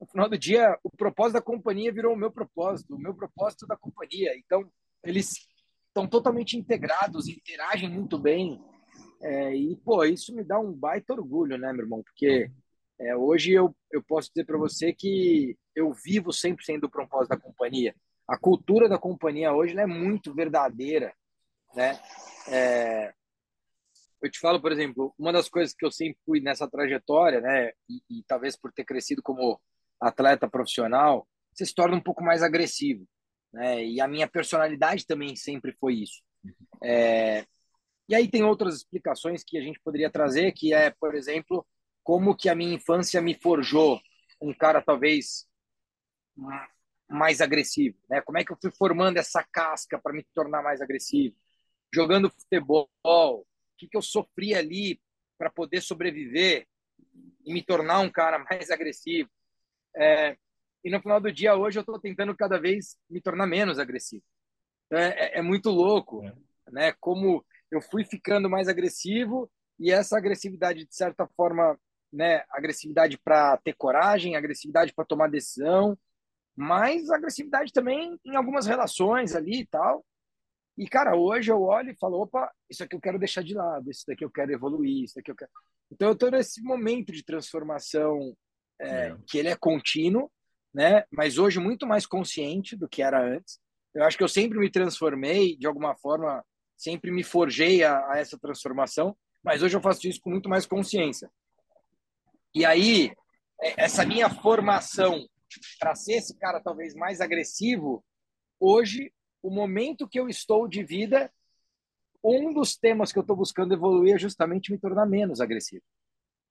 [0.01, 3.66] No final do dia, o propósito da companhia virou o meu propósito, o meu propósito
[3.66, 4.37] da companhia.
[4.37, 4.68] Então,
[5.05, 5.47] eles
[5.93, 8.61] estão totalmente integrados, interagem muito bem.
[9.20, 12.03] É, e, pô, isso me dá um baita orgulho, né, meu irmão?
[12.03, 12.51] Porque
[12.99, 17.36] é, hoje eu, eu posso dizer para você que eu vivo 100% do propósito da
[17.36, 17.95] companhia.
[18.26, 21.12] A cultura da companhia hoje é muito verdadeira
[21.74, 21.99] né?
[22.49, 23.12] É,
[24.20, 27.70] eu te falo, por exemplo, uma das coisas que eu sempre fui nessa trajetória, né,
[27.88, 29.61] e, e, talvez por ter crescido como
[30.01, 33.07] atleta profissional, você se torna um pouco mais agressivo,
[33.53, 33.85] né?
[33.85, 36.23] E a minha personalidade também sempre foi isso.
[36.83, 37.45] É,
[38.09, 41.67] e aí tem outras explicações que a gente poderia trazer, que é, por exemplo,
[42.03, 44.01] como que a minha infância me forjou
[44.41, 45.47] um cara talvez
[47.09, 48.21] mais agressivo, né?
[48.23, 51.37] Como é que eu fui formando essa casca para me tornar mais agressivo?
[51.93, 53.45] jogando futebol, o
[53.77, 55.01] que, que eu sofri ali
[55.37, 56.67] para poder sobreviver
[57.45, 59.29] e me tornar um cara mais agressivo.
[59.95, 60.37] É,
[60.85, 64.24] e no final do dia, hoje, eu estou tentando cada vez me tornar menos agressivo.
[64.87, 66.35] Então, é, é, é muito louco, é.
[66.70, 66.93] né?
[67.01, 71.78] Como eu fui ficando mais agressivo e essa agressividade, de certa forma,
[72.12, 72.45] né?
[72.51, 75.97] Agressividade para ter coragem, agressividade para tomar decisão,
[76.55, 80.05] mas agressividade também em algumas relações ali e tal.
[80.76, 83.91] E, cara, hoje eu olho e falo, opa, isso aqui eu quero deixar de lado,
[83.91, 85.51] isso daqui eu quero evoluir, isso daqui eu quero...
[85.91, 88.35] Então, eu estou nesse momento de transformação
[88.80, 89.16] é, é.
[89.26, 90.30] que ele é contínuo,
[90.73, 91.05] né?
[91.11, 93.61] Mas hoje muito mais consciente do que era antes.
[93.95, 96.45] Eu acho que eu sempre me transformei, de alguma forma,
[96.77, 100.66] sempre me forjei a, a essa transformação, mas hoje eu faço isso com muito mais
[100.66, 101.31] consciência.
[102.55, 103.12] E aí,
[103.61, 105.27] é, essa minha formação
[105.79, 108.05] para ser esse cara talvez mais agressivo,
[108.59, 109.12] hoje
[109.43, 111.31] o momento que eu estou de vida,
[112.23, 115.83] um dos temas que eu estou buscando evoluir é justamente me tornar menos agressivo,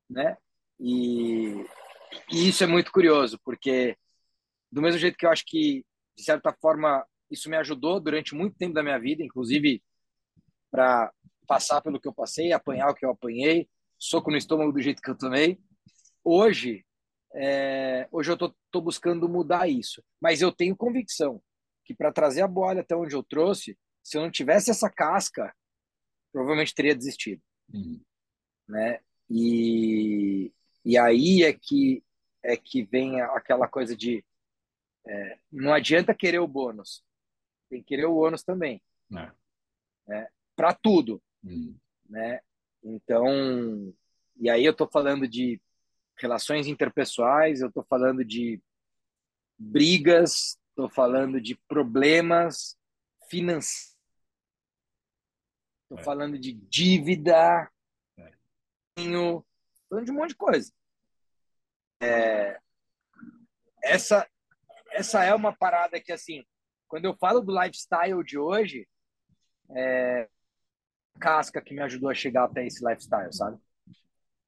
[0.10, 0.38] né?
[0.80, 1.66] E,
[2.30, 3.96] e, isso é muito curioso, porque
[4.72, 8.58] do mesmo jeito que eu acho que, de certa forma, isso me ajudou durante muito
[8.58, 9.84] tempo da minha vida, inclusive
[10.70, 11.12] para
[11.48, 13.68] passar pelo que eu passei, apanhar o que eu apanhei,
[14.00, 15.60] soco no estômago do jeito que eu tomei.
[16.24, 16.86] Hoje,
[17.36, 21.42] é, hoje eu estou buscando mudar isso, mas eu tenho convicção
[21.84, 25.54] que para trazer a bola até onde eu trouxe, se eu não tivesse essa casca,
[26.32, 27.42] provavelmente teria desistido.
[27.74, 28.02] Uhum.
[28.68, 29.02] Né?
[29.30, 30.54] E,
[30.86, 32.04] e aí é que
[32.44, 34.26] é que vem aquela coisa de
[35.08, 37.04] é, não adianta querer o bônus,
[37.70, 38.82] tem que querer o ônus também.
[39.12, 39.32] É.
[40.08, 40.28] Né?
[40.56, 41.22] Para tudo.
[41.44, 41.76] Hum.
[42.10, 42.42] Né?
[42.84, 43.94] Então,
[44.38, 45.62] e aí eu estou falando de
[46.18, 48.62] relações interpessoais, eu estou falando de
[49.58, 52.78] brigas, estou falando de problemas
[53.30, 53.98] financeiros,
[55.84, 56.04] estou é.
[56.04, 57.72] falando de dívida,
[58.18, 58.32] é.
[58.98, 60.72] falando de um monte de coisa.
[62.02, 62.60] É,
[63.84, 64.28] essa,
[64.92, 66.44] essa é uma parada que, assim,
[66.88, 68.88] quando eu falo do lifestyle de hoje,
[69.76, 70.28] é
[71.20, 73.58] casca que me ajudou a chegar até esse lifestyle, sabe?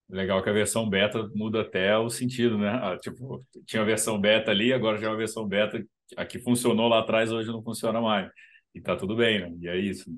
[0.09, 2.69] Legal que a versão beta muda até o sentido, né?
[2.69, 5.83] Ah, tipo, tinha a versão beta ali, agora já é uma versão beta.
[6.17, 8.29] A que funcionou lá atrás, hoje não funciona mais.
[8.75, 9.57] E tá tudo bem, né?
[9.59, 10.15] E é isso.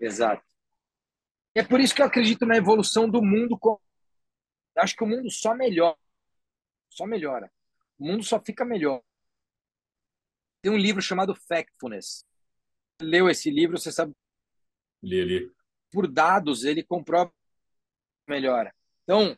[0.00, 0.42] Exato.
[1.54, 3.58] É por isso que eu acredito na evolução do mundo.
[4.76, 5.96] Acho que o mundo só melhora.
[6.90, 7.50] Só melhora.
[7.98, 9.02] O mundo só fica melhor.
[10.62, 12.24] Tem um livro chamado Factfulness.
[13.00, 14.14] Leu esse livro, você sabe?
[15.02, 15.52] Li, li.
[15.90, 17.32] Por dados, ele comprova
[18.26, 18.74] melhora.
[19.04, 19.36] Então,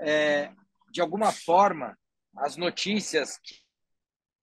[0.00, 0.52] é,
[0.90, 1.98] de alguma forma,
[2.36, 3.38] as notícias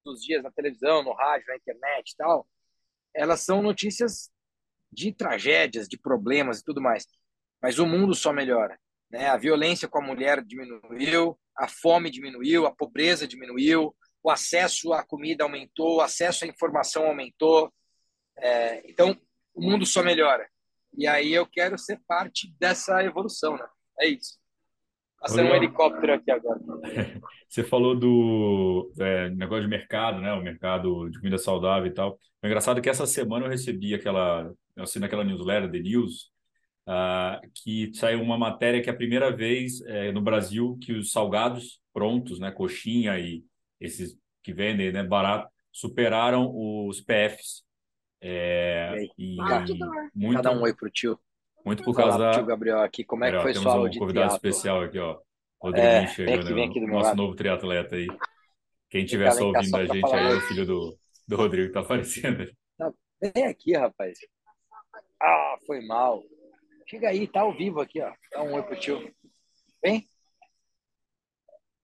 [0.03, 2.47] dos dias na televisão, no rádio, na internet e tal,
[3.13, 4.29] elas são notícias
[4.91, 7.07] de tragédias, de problemas e tudo mais.
[7.61, 8.79] Mas o mundo só melhora.
[9.09, 9.27] Né?
[9.27, 15.03] A violência com a mulher diminuiu, a fome diminuiu, a pobreza diminuiu, o acesso à
[15.03, 17.71] comida aumentou, o acesso à informação aumentou.
[18.37, 19.15] É, então,
[19.53, 20.47] o mundo só melhora.
[20.97, 23.65] E aí eu quero ser parte dessa evolução, né?
[23.99, 24.37] É isso.
[25.19, 26.59] Passando um helicóptero aqui agora.
[27.49, 30.33] Você falou do é, negócio de mercado, né?
[30.33, 32.19] O mercado de comida saudável e tal.
[32.43, 36.31] O engraçado é que essa semana eu recebi aquela, eu assinei aquela newsletter, The News,
[36.87, 41.11] uh, que saiu uma matéria que é a primeira vez é, no Brasil que os
[41.11, 42.51] salgados prontos, né?
[42.51, 43.43] Coxinha e
[43.79, 45.03] esses que vendem, né?
[45.03, 47.63] Barato, superaram os PFs.
[48.21, 49.37] É, e, e
[50.13, 51.19] muito, Cada um oi pro tio.
[51.65, 52.31] Muito por causa da.
[52.31, 54.49] Tio Gabriel aqui, como é que foi sua aula um de convidado triatlo?
[54.49, 55.19] especial aqui, ó.
[55.61, 57.17] Rodriguinho é, chegando, aqui, vem aqui do nosso lado.
[57.17, 58.07] novo triatleta aí.
[58.89, 61.79] Quem estiver só ouvindo a gente aí é o filho do, do Rodrigo que tá
[61.81, 62.51] aparecendo.
[63.19, 64.17] vem aqui, rapaz.
[65.21, 66.21] Ah, foi mal.
[66.87, 68.13] Chega aí, tá ao vivo aqui, ó.
[68.31, 69.13] Dá um oi pro tio.
[69.83, 70.07] Vem.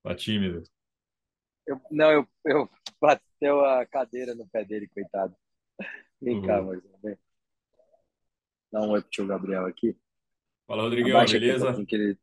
[0.03, 0.63] Tá tímido.
[1.65, 5.35] Eu, não, eu, eu bateu a cadeira no pé dele, coitado.
[6.21, 6.45] Vem uhum.
[6.45, 7.17] cá, mas vem.
[8.71, 9.97] Dá um oi pro tio Gabriel aqui.
[10.67, 11.69] Fala, Rodriguinho, Abaixa beleza?
[11.71, 12.19] Aqui, ele...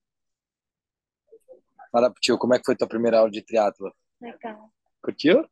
[1.91, 3.93] Fala pro tio, como é que foi tua primeira aula de triatlo?
[4.20, 4.72] Legal.
[5.03, 5.49] Curtiu?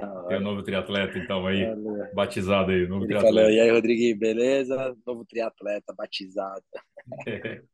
[0.00, 2.14] Ah, Tem um novo triatleta, então, aí, Valeu.
[2.14, 3.34] batizado aí, novo ele triatleta.
[3.34, 4.96] Falou, e aí, Rodriguinho, beleza?
[5.06, 6.62] Novo triatleta, batizado.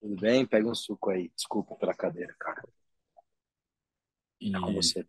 [0.00, 0.44] Tudo bem?
[0.44, 1.30] Pega um suco aí.
[1.34, 2.62] Desculpa pela cadeira, cara.
[4.40, 4.52] E...
[4.52, 5.06] Tá com você.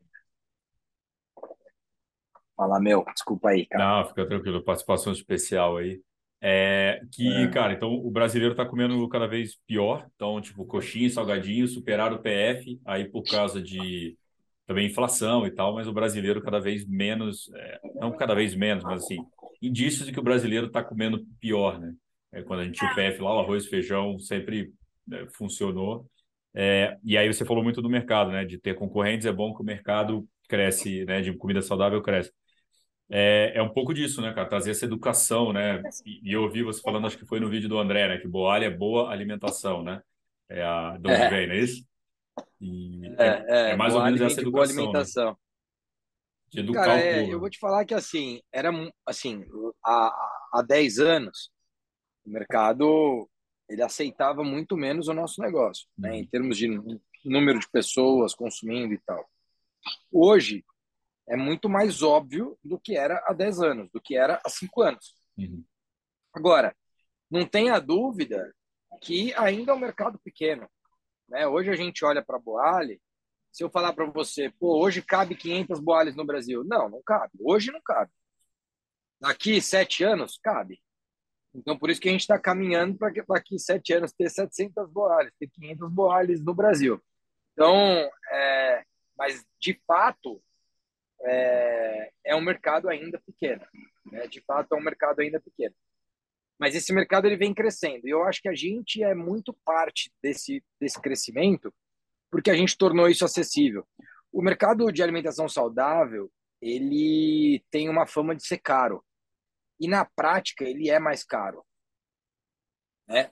[2.55, 3.83] Fala, meu, desculpa aí, cara.
[3.83, 6.01] Não, fica tranquilo, participação especial aí.
[6.41, 7.47] É, que, é.
[7.49, 10.07] cara, então o brasileiro está comendo cada vez pior.
[10.15, 14.17] Então, tipo, coxinha, salgadinho, superaram o PF, aí por causa de
[14.65, 18.83] também inflação e tal, mas o brasileiro cada vez menos, é, não cada vez menos,
[18.83, 19.17] mas assim,
[19.61, 21.93] indícios de que o brasileiro está comendo pior, né?
[22.31, 24.71] É, quando a gente tinha o PF lá, o arroz, feijão sempre
[25.07, 26.09] né, funcionou.
[26.53, 28.43] É, e aí você falou muito do mercado, né?
[28.45, 31.21] De ter concorrentes, é bom que o mercado cresce, né?
[31.21, 32.31] De comida saudável cresce
[33.09, 34.47] é, é um pouco disso, né, cara?
[34.47, 35.81] Trazer essa educação, né?
[36.05, 38.17] E, e eu ouvi você falando, acho que foi no vídeo do André, né?
[38.17, 40.01] Que Boalha é boa alimentação, né?
[40.49, 41.29] É a de onde é.
[41.29, 41.85] vem, não é isso?
[42.59, 44.75] E é, é, é mais ou menos essa educação.
[44.75, 44.81] Né?
[44.81, 45.29] alimentação.
[45.31, 45.37] Né?
[46.51, 48.71] De educar cara, é, eu vou te falar que assim, era
[49.05, 49.45] assim,
[49.83, 51.51] há, há 10 anos,
[52.25, 53.29] o mercado
[53.67, 56.11] ele aceitava muito menos o nosso negócio, né?
[56.11, 56.15] Uhum.
[56.15, 56.67] Em termos de
[57.23, 59.27] número de pessoas consumindo e tal.
[60.11, 60.63] Hoje,
[61.27, 64.81] é muito mais óbvio do que era há 10 anos, do que era há 5
[64.81, 65.15] anos.
[65.37, 65.63] Uhum.
[66.33, 66.75] Agora,
[67.29, 68.53] não tenha dúvida
[69.01, 70.69] que ainda é um mercado pequeno.
[71.29, 71.47] Né?
[71.47, 73.01] Hoje a gente olha para a Boale,
[73.51, 76.63] se eu falar para você, pô, hoje cabe 500 Boales no Brasil.
[76.63, 77.31] Não, não cabe.
[77.39, 78.11] Hoje não cabe.
[79.19, 80.81] Daqui sete anos, cabe.
[81.53, 85.33] Então, por isso que a gente está caminhando para daqui sete anos ter 700 Boales,
[85.39, 87.01] ter 500 Boales no Brasil.
[87.53, 87.73] Então,
[88.29, 88.83] é,
[89.17, 90.43] mas de fato,
[91.21, 93.65] é, é um mercado ainda pequeno.
[94.11, 94.27] Né?
[94.27, 95.73] De fato, é um mercado ainda pequeno.
[96.59, 98.07] Mas esse mercado ele vem crescendo.
[98.07, 101.73] E eu acho que a gente é muito parte desse, desse crescimento
[102.31, 103.87] porque a gente tornou isso acessível.
[104.31, 106.29] O mercado de alimentação saudável
[106.61, 109.03] ele tem uma fama de ser caro.
[109.79, 111.63] E na prática ele é mais caro.
[113.07, 113.31] Né?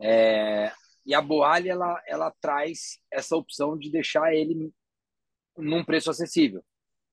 [0.00, 0.72] É,
[1.04, 4.72] E a Boalha, ela, ela traz essa opção de deixar ele
[5.56, 6.64] num preço acessível.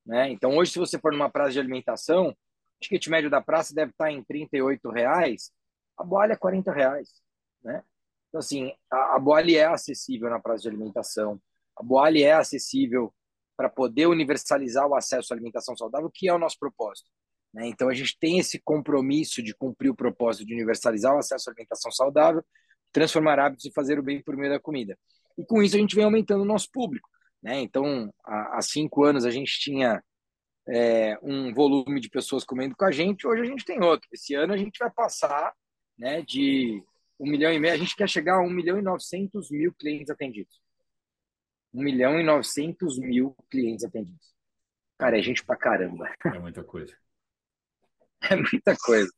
[0.05, 0.31] Né?
[0.31, 2.35] Então, hoje, se você for numa praça de alimentação,
[2.79, 4.47] o ticket médio da praça deve estar em R$
[4.93, 5.51] reais,
[5.97, 7.09] a Boalha é R$ reais.
[7.61, 7.83] Né?
[8.29, 11.39] Então, assim, a, a Boalha é acessível na praça de alimentação,
[11.75, 13.13] a Boalha é acessível
[13.57, 17.09] para poder universalizar o acesso à alimentação saudável, que é o nosso propósito.
[17.53, 17.67] Né?
[17.67, 21.51] Então, a gente tem esse compromisso de cumprir o propósito de universalizar o acesso à
[21.51, 22.43] alimentação saudável,
[22.91, 24.97] transformar hábitos e fazer o bem por meio da comida.
[25.37, 27.09] E com isso, a gente vem aumentando o nosso público.
[27.43, 27.59] Né?
[27.59, 30.01] Então, há, há cinco anos, a gente tinha
[30.69, 34.07] é, um volume de pessoas comendo com a gente, hoje a gente tem outro.
[34.11, 35.53] Esse ano, a gente vai passar
[35.97, 36.83] né, de
[37.19, 40.09] um milhão e meio, a gente quer chegar a um milhão e novecentos mil clientes
[40.09, 40.61] atendidos.
[41.73, 44.33] Um milhão e novecentos mil clientes atendidos.
[44.97, 46.11] Cara, é gente pra caramba.
[46.25, 46.95] É muita coisa.
[48.21, 49.09] É muita coisa.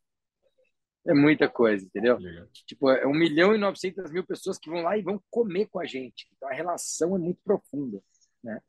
[1.07, 2.19] É muita coisa, entendeu?
[2.19, 2.47] Legal.
[2.67, 5.79] Tipo, é um milhão e novecentas mil pessoas que vão lá e vão comer com
[5.79, 6.29] a gente.
[6.37, 7.99] Então, a relação é muito profunda,
[8.43, 8.61] né?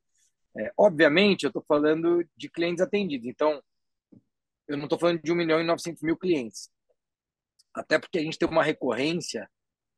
[0.56, 3.26] É, obviamente, eu estou falando de clientes atendidos.
[3.26, 3.62] Então,
[4.68, 6.70] eu não estou falando de um milhão e novecentos mil clientes.
[7.74, 9.48] Até porque a gente tem uma recorrência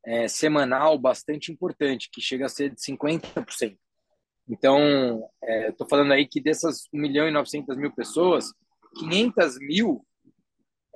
[0.04, 3.76] é, semanal bastante importante, que chega a ser de 50%.
[4.48, 5.28] Então,
[5.68, 8.52] estou é, falando aí que dessas 1 milhão e 900 mil pessoas,
[8.98, 10.06] 500 mil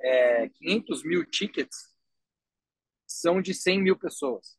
[0.01, 1.93] é, 500 mil tickets
[3.05, 4.57] são de 100 mil pessoas.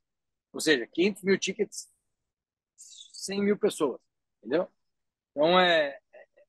[0.53, 1.89] Ou seja, 500 mil tickets,
[2.77, 4.01] 100 mil pessoas,
[4.39, 4.69] entendeu?
[5.41, 5.99] Então, é,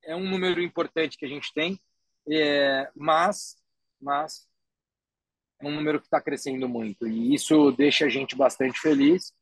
[0.04, 1.80] é um número importante que a gente tem,
[2.30, 3.56] é, mas,
[4.02, 4.50] mas
[5.62, 9.34] é um número que está crescendo muito e isso deixa a gente bastante feliz.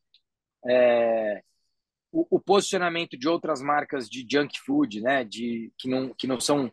[0.68, 1.41] É,
[2.12, 6.39] o, o, posicionamento de outras marcas de junk food, né, de que não que não
[6.39, 6.72] são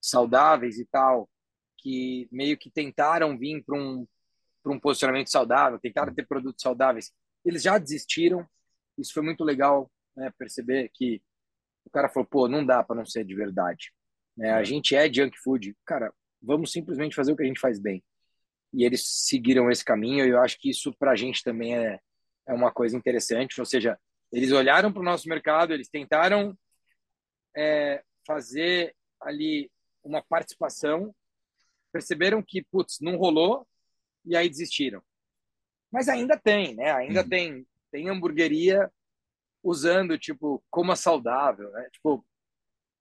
[0.00, 1.28] saudáveis e tal,
[1.76, 4.08] que meio que tentaram vir para um,
[4.62, 7.12] para um posicionamento saudável, tentaram ter produtos saudáveis,
[7.44, 8.48] eles já desistiram.
[8.96, 11.20] Isso foi muito legal né, perceber que
[11.88, 13.92] o cara falou: pô, não dá para não ser de verdade.
[14.36, 14.52] Né?
[14.52, 15.74] A gente é junk food.
[15.84, 18.02] Cara, vamos simplesmente fazer o que a gente faz bem.
[18.72, 21.98] E eles seguiram esse caminho, e eu acho que isso para a gente também é,
[22.46, 23.58] é uma coisa interessante.
[23.58, 23.98] Ou seja,
[24.30, 26.56] eles olharam para o nosso mercado, eles tentaram
[27.56, 29.70] é, fazer ali
[30.04, 31.14] uma participação
[31.92, 33.66] perceberam que, putz, não rolou
[34.24, 35.02] e aí desistiram.
[35.90, 36.92] Mas ainda tem, né?
[36.92, 37.28] Ainda uhum.
[37.28, 38.90] tem, tem hamburgueria
[39.68, 41.88] usando, tipo, como a saudável, né?
[41.92, 42.24] Tipo,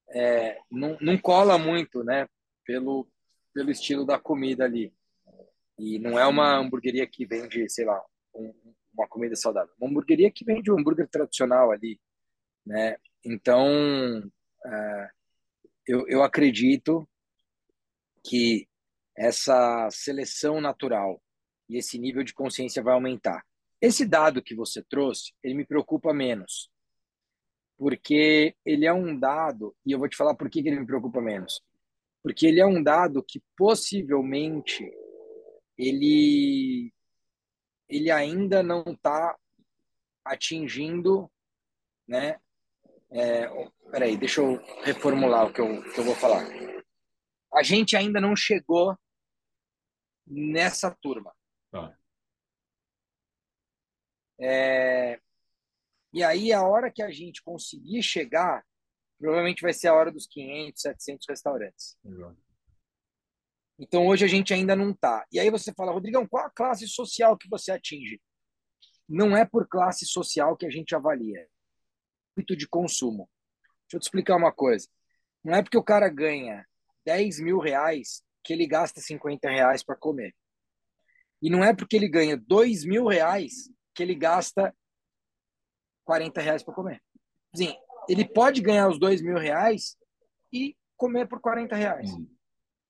[0.09, 2.28] é, não, não cola muito, né?
[2.65, 3.07] Pelo,
[3.53, 4.93] pelo estilo da comida ali.
[5.80, 8.03] E não é uma hamburgueria que vende, sei lá,
[8.34, 8.53] um,
[8.93, 9.74] uma comida saudável.
[9.80, 11.99] Uma hamburgueria que vende um hambúrguer tradicional ali,
[12.65, 12.97] né?
[13.24, 13.70] Então,
[14.65, 15.09] é,
[15.86, 17.07] eu, eu acredito
[18.26, 18.68] que
[19.15, 21.22] essa seleção natural
[21.70, 23.45] e esse nível de consciência vai aumentar.
[23.82, 26.71] Esse dado que você trouxe, ele me preocupa menos,
[27.78, 31.21] porque ele é um dado, e eu vou te falar por que, ele me preocupa
[31.21, 31.61] menos.
[32.23, 34.84] Porque ele é um dado que possivelmente
[35.78, 36.91] ele,
[37.88, 39.38] ele ainda não está
[40.25, 41.32] atingindo,
[42.07, 42.39] né?
[43.09, 43.47] É,
[43.91, 46.45] peraí, deixa eu reformular o que eu, que eu vou falar.
[47.53, 48.97] A gente ainda não chegou
[50.25, 51.34] nessa turma.
[51.71, 51.95] Tá.
[54.40, 55.20] É...
[56.14, 58.64] E aí, a hora que a gente conseguir chegar,
[59.20, 61.98] provavelmente vai ser a hora dos 500, 700 restaurantes.
[62.04, 62.38] Exato.
[63.80, 65.26] Então, hoje a gente ainda não está.
[65.32, 68.20] E aí você fala, Rodrigão, qual a classe social que você atinge?
[69.08, 71.48] Não é por classe social que a gente avalia.
[72.36, 73.30] Muito de consumo.
[73.84, 74.88] Deixa eu te explicar uma coisa.
[75.44, 76.66] Não é porque o cara ganha
[77.06, 80.36] 10 mil reais que ele gasta 50 reais para comer.
[81.42, 84.72] E não é porque ele ganha 2 mil reais que ele gasta
[86.06, 87.04] 40 reais para comer.
[87.52, 87.76] Assim,
[88.08, 89.98] ele pode ganhar os 2 mil reais
[90.54, 92.12] e comer por 40 reais.
[92.12, 92.30] Uhum.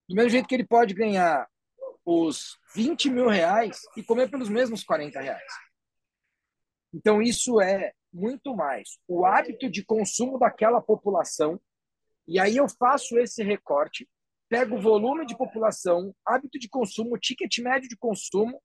[0.09, 1.49] Do mesmo jeito que ele pode ganhar
[2.05, 5.53] os 20 mil reais e comer pelos mesmos 40 reais.
[6.93, 11.59] Então, isso é muito mais o hábito de consumo daquela população.
[12.27, 14.05] E aí eu faço esse recorte
[14.49, 18.61] pego o volume de população, hábito de consumo, ticket médio de consumo,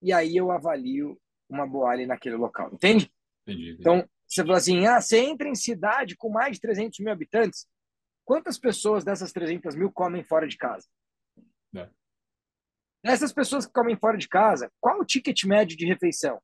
[0.00, 2.72] e aí eu avalio uma boalha naquele local.
[2.72, 3.12] Entende?
[3.42, 3.76] Entendi, entendi.
[3.80, 7.66] Então, você fala assim, ah, você entra em cidade com mais de 300 mil habitantes,
[8.24, 10.86] quantas pessoas dessas 300 mil comem fora de casa?
[11.74, 11.88] É.
[13.02, 16.40] Essas pessoas que comem fora de casa, qual o ticket médio de refeição?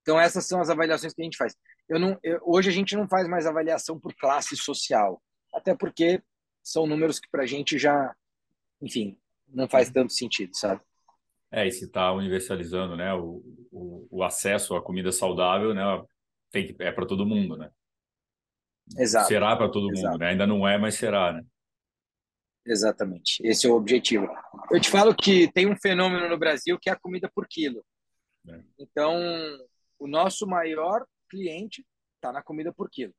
[0.00, 1.54] Então, essas são as avaliações que a gente faz.
[1.88, 5.22] Eu não, eu, hoje a gente não faz mais avaliação por classe social,
[5.52, 6.22] até porque
[6.62, 8.14] são números que para a gente já,
[8.80, 9.18] enfim,
[9.48, 10.80] não faz tanto sentido, sabe?
[11.50, 15.82] É, e se está universalizando, né, o, o, o, acesso à comida saudável, né,
[16.50, 17.70] tem que, é para todo mundo, né?
[18.98, 19.28] Exato.
[19.28, 20.12] Será para todo Exato.
[20.12, 20.28] mundo, né?
[20.28, 21.42] Ainda não é, mas será, né?
[22.64, 23.40] Exatamente.
[23.44, 24.28] Esse é o objetivo.
[24.70, 27.84] Eu te falo que tem um fenômeno no Brasil que é a comida por quilo.
[28.48, 28.60] É.
[28.78, 29.16] Então,
[29.98, 31.84] o nosso maior cliente
[32.16, 33.14] está na comida por quilo.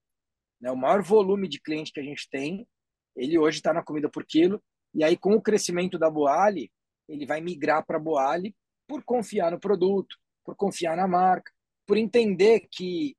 [0.59, 0.69] Né?
[0.71, 2.67] O maior volume de cliente que a gente tem,
[3.15, 4.61] ele hoje está na comida por quilo.
[4.93, 6.69] E aí, com o crescimento da Boali,
[7.07, 8.55] ele vai migrar para a Boali
[8.87, 11.51] por confiar no produto, por confiar na marca,
[11.85, 13.15] por entender que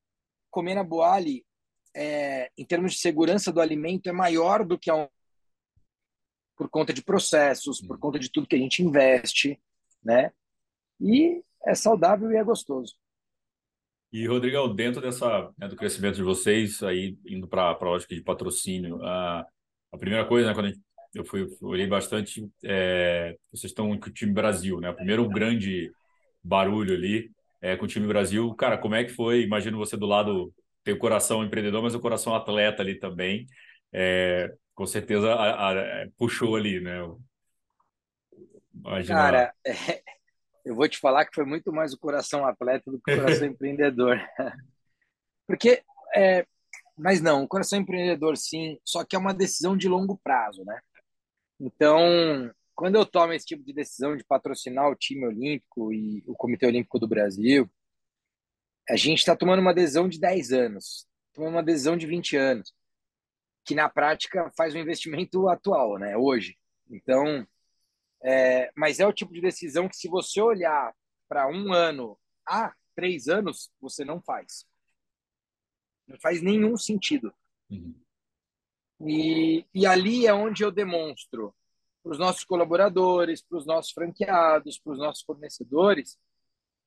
[0.50, 1.44] comer na Boali,
[1.94, 5.08] é, em termos de segurança do alimento, é maior do que a um...
[6.56, 9.60] por conta de processos, por conta de tudo que a gente investe,
[10.02, 10.32] né?
[11.00, 12.96] E é saudável e é gostoso.
[14.10, 18.22] E, Rodrigão, dentro dessa, né, do crescimento de vocês, aí indo para a lógica de
[18.22, 19.46] patrocínio, a,
[19.92, 20.80] a primeira coisa, né, quando gente,
[21.14, 24.90] eu fui, olhei bastante, é, vocês estão com o time Brasil, né?
[24.90, 25.90] O primeiro grande
[26.42, 27.30] barulho ali
[27.60, 28.54] é com o time Brasil.
[28.54, 29.42] Cara, como é que foi?
[29.42, 30.52] Imagino você do lado,
[30.84, 33.46] tem o coração empreendedor, mas o coração atleta ali também.
[33.92, 36.98] É, com certeza a, a, puxou ali, né?
[38.74, 39.18] Imagina...
[39.18, 40.02] Cara, é
[40.68, 43.46] eu vou te falar que foi muito mais o coração atleta do que o coração
[43.48, 44.20] empreendedor.
[45.46, 45.82] Porque,
[46.14, 46.46] é,
[46.94, 50.78] mas não, o coração empreendedor sim, só que é uma decisão de longo prazo, né?
[51.60, 56.34] Então, quando eu tomo esse tipo de decisão de patrocinar o time olímpico e o
[56.34, 57.68] Comitê Olímpico do Brasil,
[58.88, 62.72] a gente está tomando uma decisão de 10 anos, tomando uma decisão de 20 anos,
[63.64, 66.16] que na prática faz um investimento atual, né?
[66.16, 66.56] Hoje.
[66.88, 67.46] Então,
[68.22, 70.94] é, mas é o tipo de decisão que, se você olhar
[71.28, 74.66] para um ano a três anos, você não faz.
[76.06, 77.34] Não faz nenhum sentido.
[77.70, 77.94] Uhum.
[79.00, 81.54] E, e ali é onde eu demonstro
[82.02, 86.18] para os nossos colaboradores, para os nossos franqueados, para os nossos fornecedores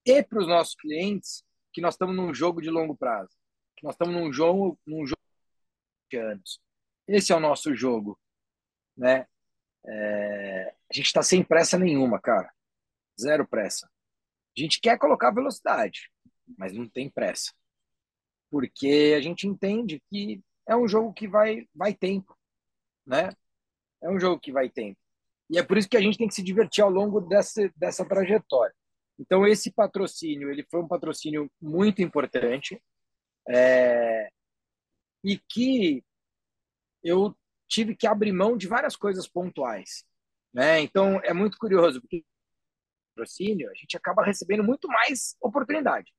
[0.05, 3.34] e para os nossos clientes que nós estamos num jogo de longo prazo,
[3.78, 5.22] que nós estamos num jogo, num jogo
[6.09, 6.59] de anos.
[7.07, 8.20] Esse é o nosso jogo,
[8.97, 9.28] né?
[9.86, 12.51] É, a gente está sem pressa nenhuma, cara.
[13.20, 13.89] Zero pressa.
[14.57, 16.12] A gente quer colocar velocidade,
[16.57, 17.53] mas não tem pressa.
[18.49, 20.41] Porque a gente entende que
[20.72, 22.36] é um jogo que vai, vai tempo,
[23.05, 23.30] né?
[24.01, 24.97] É um jogo que vai tempo.
[25.49, 28.05] E é por isso que a gente tem que se divertir ao longo dessa, dessa
[28.05, 28.74] trajetória.
[29.19, 32.82] Então, esse patrocínio, ele foi um patrocínio muito importante
[33.49, 34.30] é,
[35.24, 36.01] e que
[37.03, 37.36] eu
[37.67, 40.05] tive que abrir mão de várias coisas pontuais.
[40.53, 40.80] Né?
[40.80, 42.24] Então, é muito curioso, porque
[43.13, 46.13] patrocínio, a gente acaba recebendo muito mais oportunidade.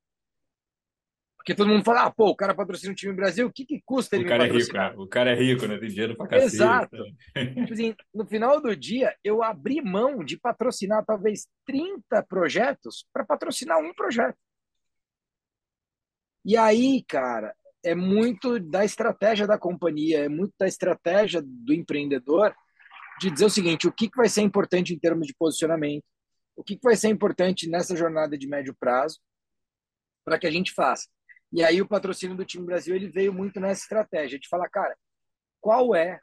[1.42, 3.82] Porque todo mundo fala, ah, pô, o cara patrocina o time Brasil, o que, que
[3.84, 4.86] custa ele o cara patrocinar?
[4.86, 5.02] É rico?
[5.02, 5.76] O cara é rico, né?
[5.76, 6.54] Tem dinheiro pra cacete.
[6.54, 6.96] Exato.
[7.34, 13.24] tipo assim, no final do dia, eu abri mão de patrocinar talvez 30 projetos para
[13.24, 14.38] patrocinar um projeto.
[16.44, 17.52] E aí, cara,
[17.84, 22.54] é muito da estratégia da companhia, é muito da estratégia do empreendedor
[23.18, 26.04] de dizer o seguinte: o que, que vai ser importante em termos de posicionamento,
[26.54, 29.18] o que, que vai ser importante nessa jornada de médio prazo
[30.24, 31.08] para que a gente faça.
[31.52, 34.96] E aí o patrocínio do time Brasil ele veio muito nessa estratégia de falar, cara,
[35.60, 36.20] qual é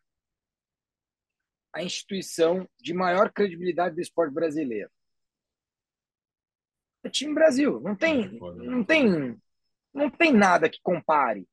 [1.73, 4.89] a instituição de maior credibilidade do esporte brasileiro?
[7.03, 7.79] O time Brasil.
[7.79, 9.39] Não tem, não tem
[9.93, 11.47] não tem nada que compare.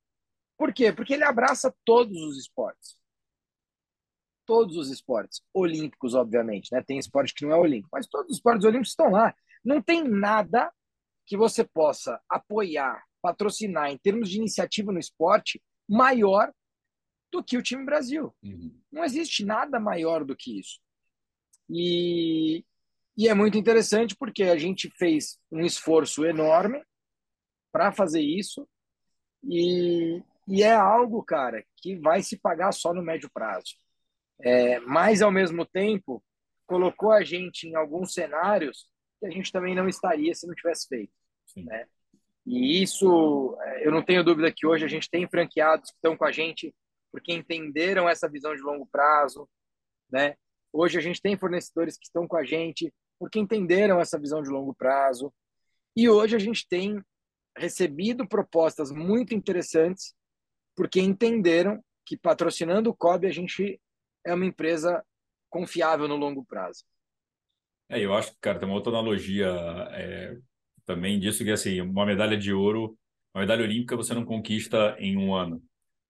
[0.57, 0.93] Por quê?
[0.93, 2.97] Porque ele abraça todos os esportes.
[4.47, 5.43] Todos os esportes.
[5.53, 6.83] Olímpicos, obviamente, né?
[6.83, 9.35] Tem esporte que não é olímpico, mas todos os esportes olímpicos estão lá.
[9.65, 10.73] Não tem nada
[11.27, 16.53] que você possa apoiar, patrocinar em termos de iniciativa no esporte maior
[17.33, 18.35] do que o time Brasil.
[18.43, 18.75] Uhum.
[18.91, 20.81] Não existe nada maior do que isso.
[21.69, 22.65] E,
[23.17, 26.83] e é muito interessante porque a gente fez um esforço enorme
[27.73, 28.69] para fazer isso
[29.43, 33.75] e, e é algo, cara, que vai se pagar só no médio prazo.
[34.41, 36.23] É, mas, ao mesmo tempo,
[36.67, 38.89] colocou a gente em alguns cenários
[39.19, 41.13] que a gente também não estaria se não tivesse feito.
[41.57, 41.87] Né?
[42.47, 46.17] E isso, é, eu não tenho dúvida que hoje a gente tem franqueados que estão
[46.17, 46.73] com a gente
[47.11, 49.49] porque entenderam essa visão de longo prazo.
[50.11, 50.37] Né?
[50.73, 54.51] Hoje a gente tem fornecedores que estão com a gente porque entenderam essa visão de
[54.51, 55.33] longo prazo.
[55.97, 57.03] E hoje a gente tem
[57.57, 60.15] recebido propostas muito interessantes,
[60.77, 63.81] porque entenderam que patrocinando o COB a gente
[64.25, 65.05] é uma empresa
[65.49, 66.85] confiável no longo prazo.
[67.89, 69.49] É, eu acho que, cara, tem uma outra analogia
[69.93, 70.37] é,
[70.87, 72.97] também disso, que assim, uma medalha de ouro,
[73.35, 75.63] uma medalha olímpica você não conquista em um ano.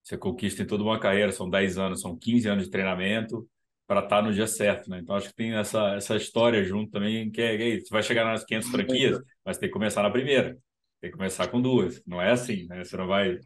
[0.02, 3.48] Você conquista em toda uma carreira, são 10 anos, são 15 anos de treinamento,
[3.86, 4.98] para estar tá no dia certo, né?
[4.98, 8.24] Então acho que tem essa, essa história junto também, que é, é você vai chegar
[8.24, 10.56] nas 500 franquias, mas tem que começar na primeira,
[11.00, 12.84] tem que começar com duas, não é assim, né?
[12.84, 13.38] Você não vai...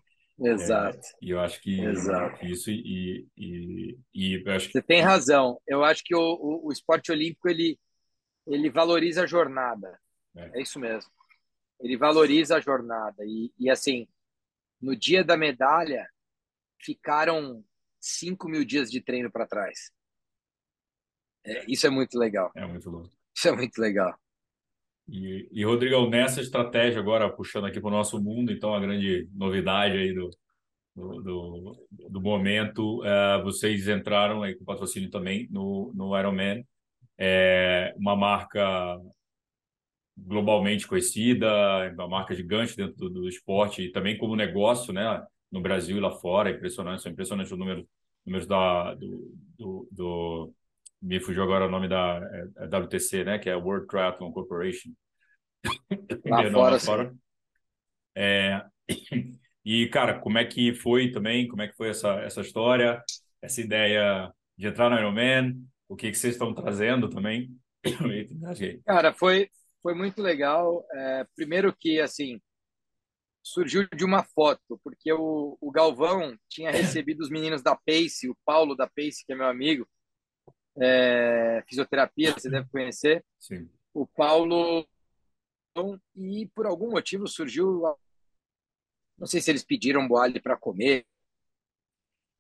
[0.43, 0.97] Exato.
[0.97, 2.47] É, e eu acho que Exato.
[2.47, 4.73] isso e, e, e acho que...
[4.73, 7.79] Você tem razão, eu acho que o, o, o esporte olímpico, ele,
[8.47, 9.99] ele valoriza a jornada,
[10.35, 10.59] é.
[10.59, 11.11] é isso mesmo,
[11.81, 14.07] ele valoriza a jornada e, e assim,
[14.81, 16.09] no dia da medalha,
[16.79, 17.63] ficaram
[18.01, 19.91] 5 mil dias de treino para trás.
[21.45, 22.51] É, isso é muito legal.
[22.55, 23.11] É muito louco.
[23.35, 24.19] Isso é muito legal.
[25.09, 29.29] E, e Rodrigão, nessa estratégia agora, puxando aqui para o nosso mundo, então a grande
[29.35, 30.31] novidade aí do,
[30.95, 36.65] do, do, do momento, é, vocês entraram aí com patrocínio também no, no Ironman,
[37.19, 38.99] é uma marca
[40.27, 41.49] globalmente conhecida,
[41.95, 45.25] uma marca gigante dentro do, do esporte e também como negócio, né?
[45.51, 47.85] No Brasil e lá fora, é impressionante, são impressionantes os números,
[48.25, 50.55] números da, do, do, do
[51.01, 52.21] me fugiu agora o nome da
[52.59, 53.39] é, é WTC, né?
[53.39, 54.91] Que é World Triathlon Corporation.
[56.27, 57.15] Lá fora, lá fora.
[58.15, 58.63] É,
[59.65, 61.49] e, cara, como é que foi também?
[61.49, 63.03] Como é que foi essa, essa história?
[63.41, 65.57] Essa ideia de entrar no Ironman?
[65.89, 67.51] O que, que vocês estão trazendo também?
[68.85, 69.49] Cara, foi,
[69.83, 70.85] foi muito legal.
[70.93, 72.41] É, primeiro que, assim,
[73.43, 78.37] surgiu de uma foto, porque o, o Galvão tinha recebido os meninos da Pace, o
[78.45, 79.89] Paulo da Pace, que é meu amigo,
[80.81, 83.25] é, fisioterapia, você deve conhecer.
[83.39, 83.69] Sim.
[83.93, 84.87] O Paulo
[86.17, 87.83] e por algum motivo surgiu,
[89.19, 91.07] não sei se eles pediram Boalho para comer.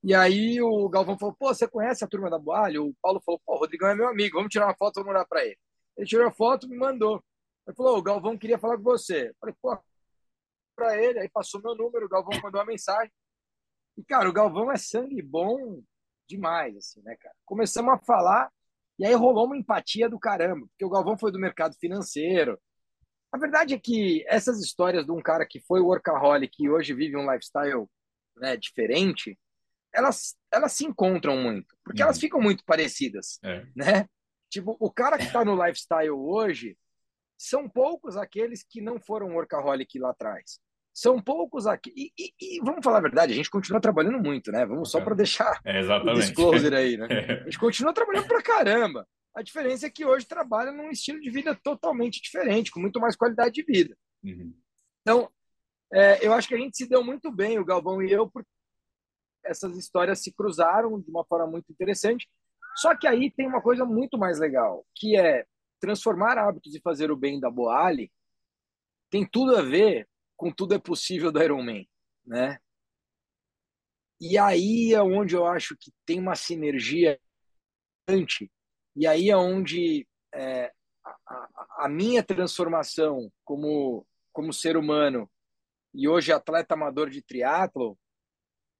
[0.03, 3.41] E aí o Galvão falou: "Pô, você conhece a turma da Boalho?" O Paulo falou:
[3.45, 5.59] "Pô, o Rodrigão é meu amigo, vamos tirar uma foto, vamos mandar para ele."
[5.97, 7.23] Ele tirou a foto, me mandou.
[7.71, 9.79] Ele falou: "O Galvão queria falar com você." Eu falei: "Pô,
[10.77, 13.13] para ele." Aí passou meu número, o Galvão mandou uma mensagem.
[13.97, 15.83] E cara, o Galvão é sangue bom
[16.29, 17.35] demais, assim, né, cara?
[17.45, 18.51] Começamos a falar
[18.99, 22.61] e aí rolou uma empatia do caramba, porque o Galvão foi do mercado financeiro.
[23.33, 27.17] A verdade é que essas histórias de um cara que foi workaholic e hoje vive
[27.17, 27.87] um lifestyle
[28.37, 29.39] né, diferente,
[29.93, 32.07] elas, elas se encontram muito, porque uhum.
[32.07, 33.65] elas ficam muito parecidas, é.
[33.75, 34.07] né?
[34.49, 36.77] Tipo, o cara que está no lifestyle hoje,
[37.41, 40.61] são poucos aqueles que não foram workaholic lá atrás.
[40.93, 41.91] São poucos aqui.
[41.97, 44.67] E, e, e, vamos falar a verdade, a gente continua trabalhando muito, né?
[44.67, 47.07] Vamos só para deixar é, o disclosure aí, né?
[47.41, 49.09] A gente continua trabalhando para caramba.
[49.35, 53.17] A diferença é que hoje trabalha num estilo de vida totalmente diferente, com muito mais
[53.17, 53.97] qualidade de vida.
[54.23, 54.53] Uhum.
[55.01, 55.31] Então,
[55.95, 58.51] é, eu acho que a gente se deu muito bem, o Galvão e eu, porque
[59.43, 62.29] essas histórias se cruzaram de uma forma muito interessante.
[62.77, 65.47] Só que aí tem uma coisa muito mais legal, que é
[65.81, 68.13] transformar hábitos e fazer o bem da Boali
[69.11, 71.85] tem tudo a ver com tudo é possível do Iron Man,
[72.25, 72.59] né?
[74.21, 77.19] E aí é onde eu acho que tem uma sinergia
[78.97, 80.73] e aí é onde é,
[81.05, 85.31] a, a, minha transformação como como ser humano
[85.95, 87.99] e hoje atleta amador de triatlo,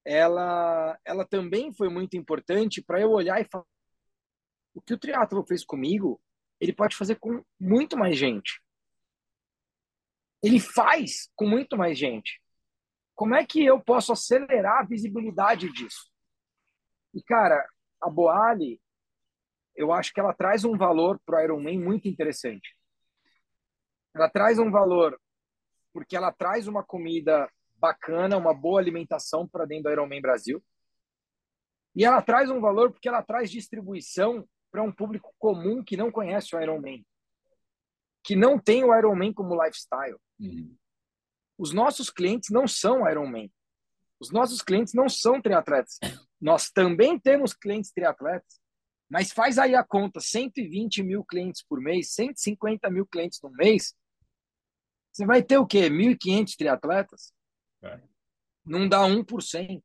[0.05, 3.65] ela ela também foi muito importante para eu olhar e falar
[4.73, 6.21] o que o triatlo fez comigo,
[6.61, 8.61] ele pode fazer com muito mais gente
[10.41, 12.41] ele faz com muito mais gente.
[13.15, 16.09] Como é que eu posso acelerar a visibilidade disso?
[17.13, 17.67] E, cara,
[18.01, 18.81] a Boali,
[19.75, 22.75] eu acho que ela traz um valor para o Ironman muito interessante.
[24.13, 25.19] Ela traz um valor
[25.93, 30.63] porque ela traz uma comida bacana, uma boa alimentação para dentro do Ironman Brasil.
[31.95, 36.11] E ela traz um valor porque ela traz distribuição para um público comum que não
[36.11, 37.05] conhece o Ironman,
[38.23, 40.17] que não tem o Ironman como lifestyle.
[40.39, 40.75] Uhum.
[41.57, 43.51] Os nossos clientes não são Ironman.
[44.19, 45.99] Os nossos clientes não são triatletas.
[46.39, 48.59] Nós também temos clientes triatletas,
[49.09, 53.95] mas faz aí a conta: 120 mil clientes por mês, 150 mil clientes no mês.
[55.11, 55.89] Você vai ter o quê?
[55.89, 57.33] 1.500 triatletas?
[57.83, 57.99] É.
[58.65, 59.83] Não dá 1%.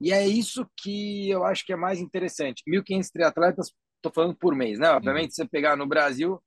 [0.00, 2.62] E é isso que eu acho que é mais interessante.
[2.68, 4.90] 1.500 triatletas, estou falando por mês, né?
[4.90, 5.30] Obviamente, uhum.
[5.30, 6.42] se você pegar no Brasil,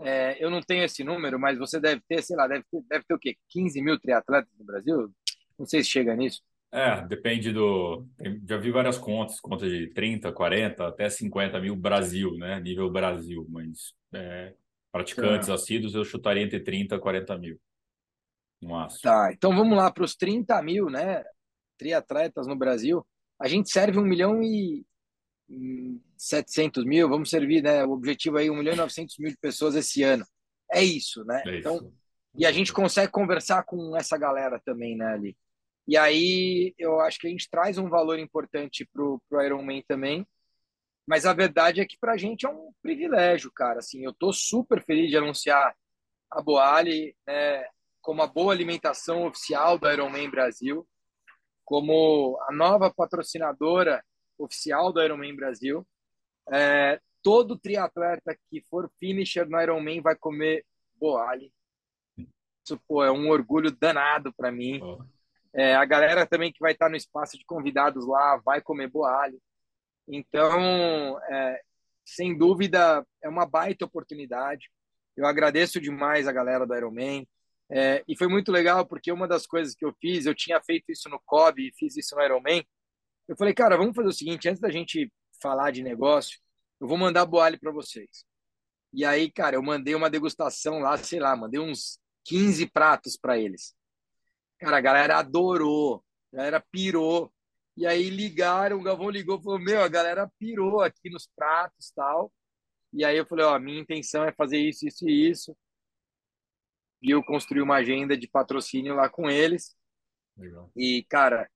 [0.00, 3.04] é, eu não tenho esse número, mas você deve ter, sei lá, deve ter, deve
[3.04, 3.36] ter o quê?
[3.50, 5.10] 15 mil triatletas no Brasil?
[5.58, 6.40] Não sei se chega nisso.
[6.72, 8.06] É, depende do.
[8.48, 12.60] Já vi várias contas, contas de 30, 40, até 50 mil Brasil, né?
[12.60, 14.54] Nível Brasil, mas é,
[14.92, 15.54] praticantes tá.
[15.54, 17.60] assíduos eu chutaria entre 30 e 40 mil.
[18.62, 19.00] No máximo.
[19.02, 21.24] Tá, então vamos lá para os 30 mil, né?
[21.80, 23.06] Triatletas no Brasil.
[23.40, 24.84] A gente serve um milhão e
[26.18, 27.82] 700 mil, vamos servir, né?
[27.84, 30.26] O objetivo aí 1 milhão e 900 mil de pessoas esse ano.
[30.70, 31.42] É isso, né?
[31.46, 31.92] É então, isso.
[32.36, 35.36] e a gente consegue conversar com essa galera também, né, ali.
[35.88, 40.26] E aí eu acho que a gente traz um valor importante para o Ironman também.
[41.08, 43.78] Mas a verdade é que para a gente é um privilégio, cara.
[43.78, 45.74] Assim, eu estou super feliz de anunciar
[46.30, 47.64] a Boali né,
[48.02, 50.86] como a boa alimentação oficial do Ironman Brasil,
[51.70, 54.04] como a nova patrocinadora
[54.36, 55.86] oficial do Ironman Brasil.
[56.52, 60.66] É, todo triatleta que for finisher no Ironman vai comer
[60.96, 61.52] Boali.
[62.64, 64.80] Isso pô, é um orgulho danado para mim.
[65.54, 69.40] É, a galera também que vai estar no espaço de convidados lá vai comer Boali.
[70.08, 71.60] Então, é,
[72.04, 74.68] sem dúvida, é uma baita oportunidade.
[75.16, 77.28] Eu agradeço demais a galera do Ironman.
[77.70, 80.90] É, e foi muito legal porque uma das coisas que eu fiz, eu tinha feito
[80.90, 82.66] isso no COB e fiz isso no Ironman.
[83.28, 86.38] Eu falei, cara, vamos fazer o seguinte, antes da gente falar de negócio,
[86.80, 88.24] eu vou mandar boale para vocês.
[88.92, 93.38] E aí, cara, eu mandei uma degustação lá, sei lá, mandei uns 15 pratos para
[93.38, 93.74] eles.
[94.58, 97.32] Cara, a galera adorou, a galera pirou.
[97.76, 102.32] E aí ligaram, o Galvão ligou falou: Meu, a galera pirou aqui nos pratos tal.
[102.92, 105.56] E aí eu falei: Ó, minha intenção é fazer isso, isso e isso.
[107.02, 109.74] E eu construí uma agenda de patrocínio lá com eles.
[110.36, 110.70] Legal.
[110.76, 111.48] E, cara,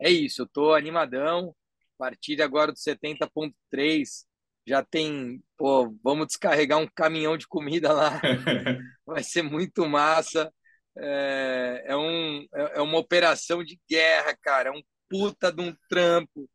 [0.00, 0.42] é isso.
[0.42, 1.54] Eu tô animadão.
[1.94, 4.26] A partir agora do 70.3,
[4.66, 5.42] já tem.
[5.56, 8.20] Pô, vamos descarregar um caminhão de comida lá.
[9.06, 10.52] Vai ser muito massa.
[10.98, 14.70] É, é, um, é, é uma operação de guerra, cara.
[14.70, 16.48] É um puta de um trampo,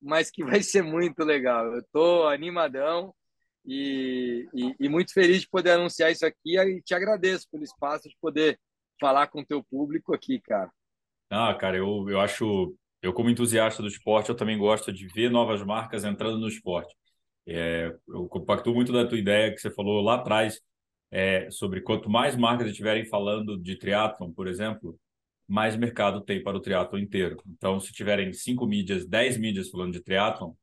[0.00, 1.66] mas que vai ser muito legal.
[1.74, 3.14] Eu tô animadão
[3.64, 8.08] e, e, e, muito feliz de poder anunciar isso aqui e te agradeço pelo espaço
[8.08, 8.58] de poder
[9.00, 10.70] falar com o teu público aqui, cara.
[11.30, 15.30] Ah, cara, eu, eu acho, eu como entusiasta do esporte, eu também gosto de ver
[15.30, 16.94] novas marcas entrando no esporte.
[17.46, 20.60] É, eu compacto muito da tua ideia que você falou lá atrás
[21.10, 24.98] é, sobre quanto mais marcas estiverem falando de triatlon, por exemplo,
[25.46, 27.36] mais mercado tem para o triatlon inteiro.
[27.46, 30.54] Então, se tiverem cinco mídias, dez mídias falando de triatlon,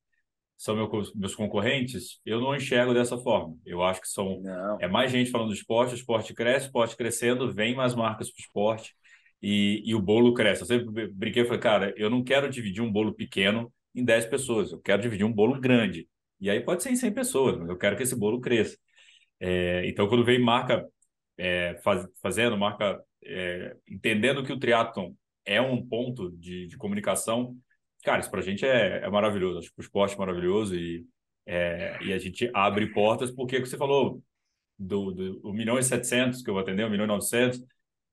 [0.60, 3.56] são meu, meus concorrentes, eu não enxergo dessa forma.
[3.66, 4.78] Eu acho que são não.
[4.82, 8.30] é mais gente falando do esporte, o esporte cresce, o esporte crescendo, vem mais marcas
[8.30, 8.94] para o esporte
[9.42, 10.64] e, e o bolo cresce.
[10.64, 14.26] Eu sempre brinquei e falei, cara, eu não quero dividir um bolo pequeno em 10
[14.26, 16.10] pessoas, eu quero dividir um bolo grande.
[16.42, 18.78] E aí pode ser em 100 pessoas, mas eu quero que esse bolo cresça.
[19.40, 20.86] É, então, quando vem marca
[21.38, 25.14] é, faz, fazendo, marca é, entendendo que o triatlon
[25.46, 27.56] é um ponto de, de comunicação,
[28.04, 29.60] cara, isso para a gente é, é, maravilhoso.
[29.60, 31.06] Acho que o esporte é maravilhoso e,
[31.46, 34.22] é, e a gente abre portas, porque você falou
[34.78, 37.64] do, do 1 milhão e 700 que eu vou atender, 1 milhão e 900,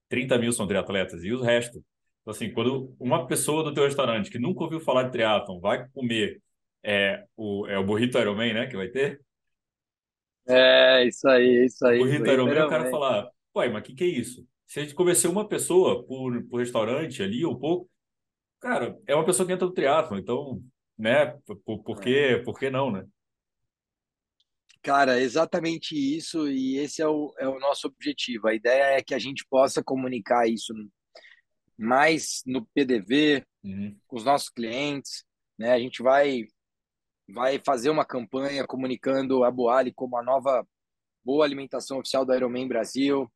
[0.09, 1.82] 30 mil são triatletas e o resto.
[2.20, 5.89] Então, assim, quando uma pessoa do teu restaurante que nunca ouviu falar de triatlon vai
[5.91, 6.41] comer
[6.82, 9.20] é, o, é o burrito Ironman, né, que vai ter?
[10.49, 12.01] É, isso aí, isso aí.
[12.01, 14.47] O burrito Ironman, o cara falar, ué, mas o que, que é isso?
[14.66, 17.89] Se a gente convencer uma pessoa por, por restaurante ali ou pouco,
[18.61, 20.62] cara, é uma pessoa que entra no triatlo, então,
[20.98, 22.38] né, por, por, que, é.
[22.42, 23.07] por que não, né?
[24.82, 28.46] Cara, exatamente isso, e esse é o, é o nosso objetivo.
[28.46, 30.72] A ideia é que a gente possa comunicar isso
[31.76, 33.98] mais no PDV, uhum.
[34.07, 35.24] com os nossos clientes,
[35.59, 35.72] né?
[35.72, 36.46] A gente vai
[37.28, 40.64] vai fazer uma campanha comunicando a Boali como a nova
[41.24, 43.30] boa alimentação oficial do Ironman Brasil.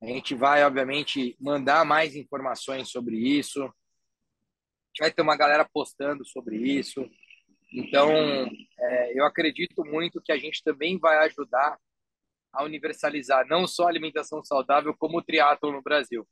[0.00, 3.68] A gente vai, obviamente, mandar mais informações sobre isso.
[4.98, 7.08] Vai ter uma galera postando sobre isso.
[7.72, 8.10] Então,
[8.78, 11.78] é, eu acredito muito que a gente também vai ajudar
[12.52, 16.28] a universalizar não só a alimentação saudável, como o triatlo no Brasil.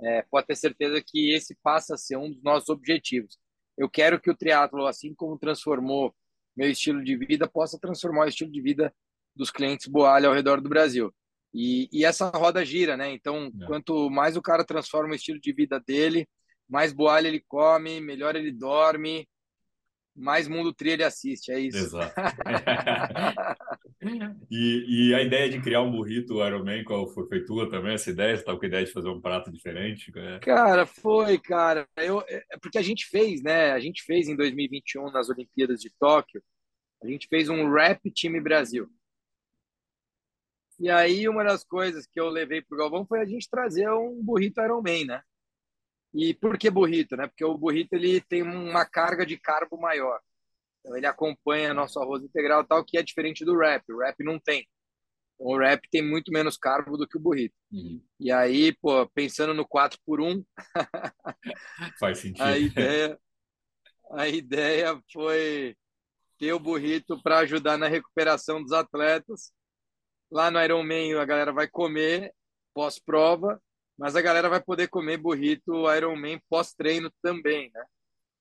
[0.00, 3.38] É, pode ter certeza que esse passa a ser um dos nossos objetivos.
[3.78, 6.14] Eu quero que o triatlo, assim como transformou
[6.56, 8.92] meu estilo de vida, possa transformar o estilo de vida
[9.34, 11.14] dos clientes Boalha ao redor do Brasil.
[11.54, 13.12] E, e essa roda gira, né?
[13.12, 13.66] Então, é.
[13.66, 16.26] quanto mais o cara transforma o estilo de vida dele,
[16.72, 19.28] mais boalha ele come, melhor ele dorme,
[20.16, 21.76] mais mundo tri ele assiste, é isso.
[21.76, 22.14] Exato.
[24.50, 27.92] e, e, a ideia de criar um burrito Ironman, qual foi, foi tua também?
[27.92, 28.34] Essa ideia?
[28.34, 30.10] Você estava com a ideia de fazer um prato diferente?
[30.14, 30.38] Né?
[30.40, 31.86] Cara, foi, cara.
[31.98, 33.72] Eu, é, é porque a gente fez, né?
[33.72, 36.42] A gente fez em 2021 nas Olimpíadas de Tóquio,
[37.02, 38.88] a gente fez um rap time Brasil.
[40.80, 43.90] E aí, uma das coisas que eu levei para o Galvão foi a gente trazer
[43.90, 45.22] um burrito Ironman, né?
[46.14, 47.26] E por que burrito, né?
[47.26, 50.20] Porque o burrito ele tem uma carga de carbo maior.
[50.80, 53.84] Então, ele acompanha nosso arroz integral tal, que é diferente do wrap.
[53.90, 54.66] O wrap não tem.
[55.34, 57.54] Então, o wrap tem muito menos carbo do que o burrito.
[57.72, 58.02] Uhum.
[58.20, 60.44] E aí, pô, pensando no 4 por 1
[61.98, 62.42] Faz sentido.
[62.42, 63.18] A ideia,
[64.12, 65.76] a ideia foi
[66.38, 69.52] ter o burrito para ajudar na recuperação dos atletas
[70.32, 72.32] Lá no Ironman a galera vai comer
[72.72, 73.62] pós-prova
[74.02, 77.84] mas a galera vai poder comer burrito Ironman pós-treino também, né?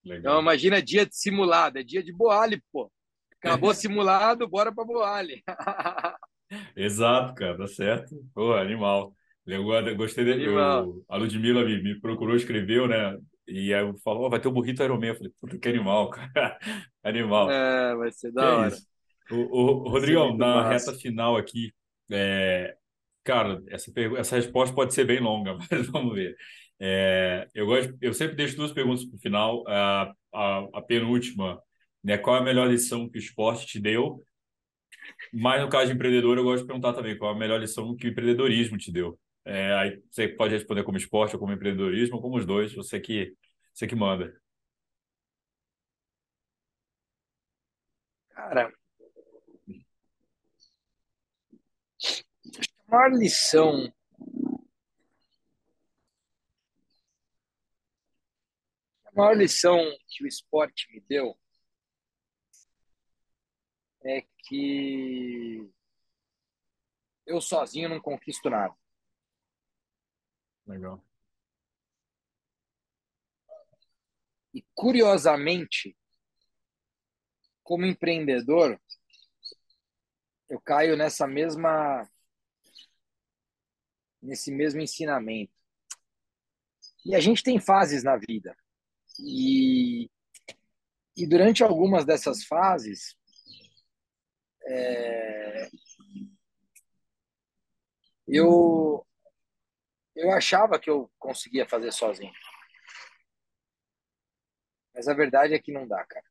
[0.04, 0.20] Legal.
[0.20, 2.92] Então imagina dia de simulado, é dia de Boali, pô.
[3.38, 5.44] Acabou simulado, bora para Boali.
[6.76, 8.16] Exato, cara, tá certo.
[8.34, 9.14] Pô, animal.
[9.46, 9.64] Eu
[9.96, 10.48] gostei dele.
[10.48, 13.16] Eu, a Ludmilla me, me procurou, escreveu, né?
[13.48, 15.10] E aí falou, oh, vai ter o burrito Ironman.
[15.10, 16.58] Eu falei, puta, que animal, cara.
[17.04, 17.52] animal.
[17.52, 18.76] É, vai ser da que hora.
[18.76, 20.90] É o, o, Rodrigão, na massa.
[20.90, 21.72] reta final aqui,
[22.12, 22.76] é,
[23.24, 26.36] cara, essa, essa resposta pode ser bem longa, mas vamos ver.
[26.80, 29.64] É, eu, gosto, eu sempre deixo duas perguntas para o final.
[29.68, 31.62] A, a, a, penúltima,
[32.04, 34.24] né, qual é a melhor lição que o esporte te deu?
[35.34, 37.96] Mas no caso de empreendedor, eu gosto de perguntar também qual é a melhor lição
[37.96, 39.20] que o empreendedorismo te deu.
[39.46, 43.00] É, aí você pode responder como esporte ou como empreendedorismo, ou como os dois, você
[43.00, 43.34] que,
[43.74, 44.34] você que manda.
[48.36, 48.72] Cara, a
[52.92, 53.94] maior lição
[59.06, 59.78] a maior lição
[60.10, 61.40] que o esporte me deu
[64.04, 65.72] é que
[67.26, 68.76] eu sozinho não conquisto nada.
[70.66, 71.02] Legal.
[74.54, 75.96] E curiosamente,
[77.64, 78.82] como empreendedor,
[80.50, 82.10] eu caio nessa mesma
[84.22, 85.54] nesse mesmo ensinamento.
[87.06, 88.56] E a gente tem fases na vida.
[89.20, 90.10] E,
[91.18, 93.16] e durante algumas dessas fases,
[94.64, 95.70] é,
[98.28, 99.06] eu,
[100.16, 102.34] eu achava que eu conseguia fazer sozinho.
[104.94, 106.26] Mas a verdade é que não dá, cara.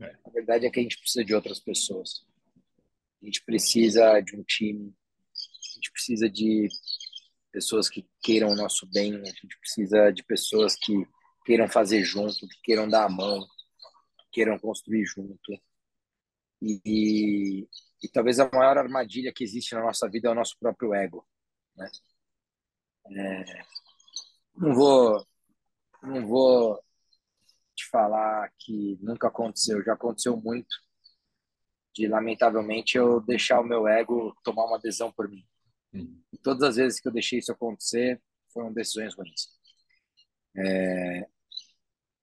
[0.00, 0.16] É.
[0.24, 2.26] A verdade é que a gente precisa de outras pessoas.
[3.22, 4.94] A gente precisa de um time.
[5.32, 6.68] A gente precisa de
[7.52, 9.14] pessoas que queiram o nosso bem.
[9.20, 11.06] A gente precisa de pessoas que
[11.44, 13.46] queiram fazer junto, que queiram dar a mão,
[14.18, 15.52] que queiram construir junto.
[16.60, 17.68] E, e,
[18.02, 21.26] e, talvez a maior armadilha que existe na nossa vida é o nosso próprio ego.
[21.76, 21.90] Né?
[23.06, 23.64] É,
[24.56, 25.26] não vou,
[26.02, 26.82] não vou
[27.74, 30.74] te falar que nunca aconteceu, já aconteceu muito.
[31.94, 35.46] De lamentavelmente eu deixar o meu ego tomar uma decisão por mim.
[36.42, 38.20] Todas as vezes que eu deixei isso acontecer
[38.52, 39.48] foram decisões ruins.
[40.56, 41.26] É,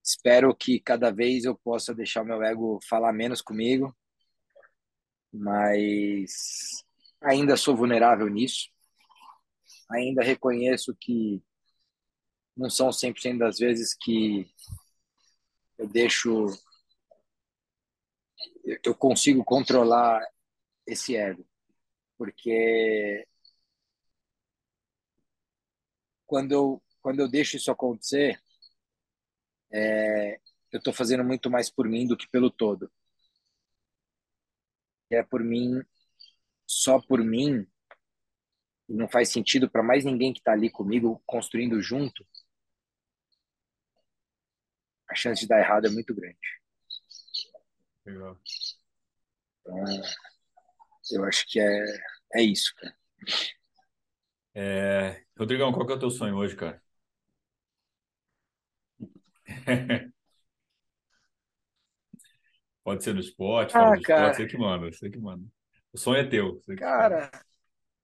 [0.03, 3.95] espero que cada vez eu possa deixar o meu ego falar menos comigo,
[5.31, 6.83] mas
[7.21, 8.69] ainda sou vulnerável nisso.
[9.91, 11.41] Ainda reconheço que
[12.55, 14.45] não são 100% das vezes que
[15.77, 16.47] eu deixo
[18.83, 20.21] eu consigo controlar
[20.85, 21.45] esse ego,
[22.17, 23.25] porque
[26.29, 28.39] quando eu quando eu deixo isso acontecer,
[29.71, 30.35] é,
[30.71, 32.91] eu estou fazendo muito mais por mim do que pelo todo.
[35.09, 35.81] É por mim,
[36.67, 37.65] só por mim,
[38.87, 42.27] e não faz sentido para mais ninguém que está ali comigo construindo junto.
[45.09, 46.37] A chance de dar errado é muito grande.
[48.05, 48.37] Legal.
[49.61, 49.83] Então,
[51.11, 51.85] eu acho que é,
[52.35, 52.95] é isso, cara.
[54.61, 55.23] É...
[55.37, 56.81] Rodrigão, qual que é o teu sonho hoje, cara?
[62.83, 65.45] Pode ser no esporte, ah, do cara, esporte, você que manda, você que manda.
[65.93, 66.59] O sonho é teu.
[66.77, 67.31] cara,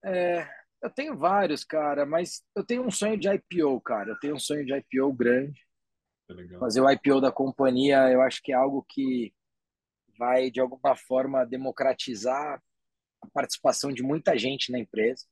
[0.06, 0.48] é,
[0.82, 4.12] eu tenho vários, cara, mas eu tenho um sonho de IPO, cara.
[4.12, 5.60] Eu tenho um sonho de IPO grande.
[6.58, 9.34] Fazer o IPO da companhia, eu acho que é algo que
[10.18, 12.64] vai, de alguma forma, democratizar
[13.22, 15.26] a participação de muita gente na empresa.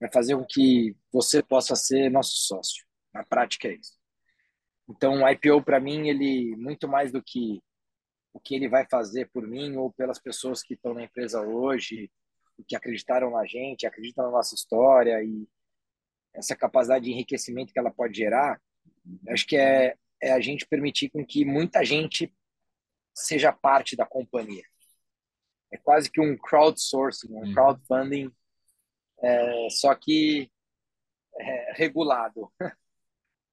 [0.00, 2.84] Vai fazer com que você possa ser nosso sócio.
[3.12, 3.96] Na prática, é isso.
[4.88, 7.62] Então, o IPO para mim, ele muito mais do que
[8.32, 12.10] o que ele vai fazer por mim ou pelas pessoas que estão na empresa hoje,
[12.68, 15.48] que acreditaram na gente, acreditam na nossa história e
[16.34, 18.60] essa capacidade de enriquecimento que ela pode gerar,
[19.28, 22.32] acho que é, é a gente permitir com que muita gente
[23.14, 24.64] seja parte da companhia.
[25.72, 27.54] É quase que um crowdsourcing, um uhum.
[27.54, 28.30] crowdfunding,
[29.22, 30.50] é, só que
[31.38, 32.50] é, regulado.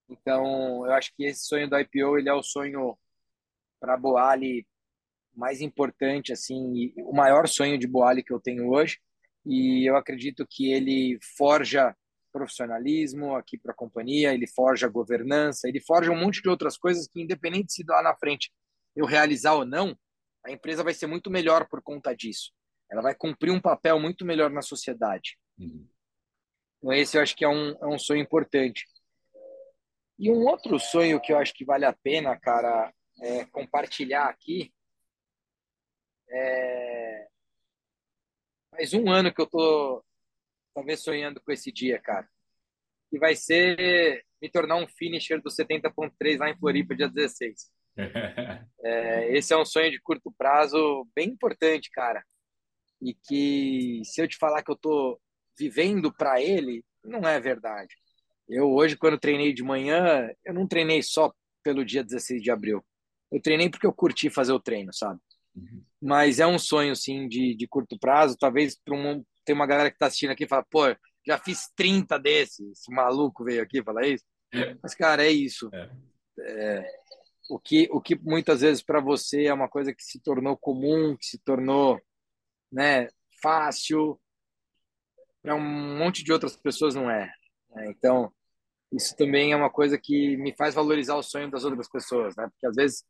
[0.06, 2.96] Então, eu acho que esse sonho do IPO ele é o sonho
[3.80, 4.66] para Boali
[5.34, 8.98] mais importante, assim, o maior sonho de Boali que eu tenho hoje.
[9.46, 11.96] E eu acredito que ele forja
[12.32, 17.06] profissionalismo aqui para a companhia, ele forja governança, ele forja um monte de outras coisas
[17.06, 18.52] que, independente se lá na frente
[18.96, 19.96] eu realizar ou não,
[20.44, 22.52] a empresa vai ser muito melhor por conta disso.
[22.90, 25.38] Ela vai cumprir um papel muito melhor na sociedade.
[25.58, 25.88] Uhum.
[26.78, 28.84] Então, esse eu acho que é um, é um sonho importante.
[30.18, 34.72] E um outro sonho que eu acho que vale a pena, cara, é compartilhar aqui.
[36.28, 37.26] É...
[38.70, 40.04] Faz um ano que eu tô
[40.74, 42.28] talvez sonhando com esse dia, cara.
[43.10, 47.72] Que vai ser me tornar um finisher do 70.3 lá em Floripa, dia 16.
[48.84, 52.24] é, esse é um sonho de curto prazo bem importante, cara.
[53.00, 55.20] E que se eu te falar que eu tô
[55.58, 57.94] vivendo para ele, não é verdade.
[58.48, 61.32] Eu hoje, quando treinei de manhã, eu não treinei só
[61.62, 62.84] pelo dia 16 de abril.
[63.32, 65.18] Eu treinei porque eu curti fazer o treino, sabe?
[65.56, 65.82] Uhum.
[66.00, 68.36] Mas é um sonho, sim, de, de curto prazo.
[68.38, 70.82] Talvez para um, tem uma galera que está assistindo aqui e fala, pô,
[71.26, 72.70] já fiz 30 desses.
[72.72, 74.24] Esse maluco veio aqui falar isso.
[74.52, 74.76] É.
[74.82, 75.70] Mas, cara, é isso.
[75.72, 75.90] É.
[76.40, 76.84] É,
[77.48, 81.16] o, que, o que muitas vezes para você é uma coisa que se tornou comum,
[81.16, 82.00] que se tornou
[82.70, 83.08] né,
[83.42, 84.20] fácil,
[85.44, 87.30] para um monte de outras pessoas não é.
[87.70, 87.90] Né?
[87.90, 88.32] Então,
[88.90, 92.48] isso também é uma coisa que me faz valorizar o sonho das outras pessoas, né?
[92.48, 93.04] Porque às vezes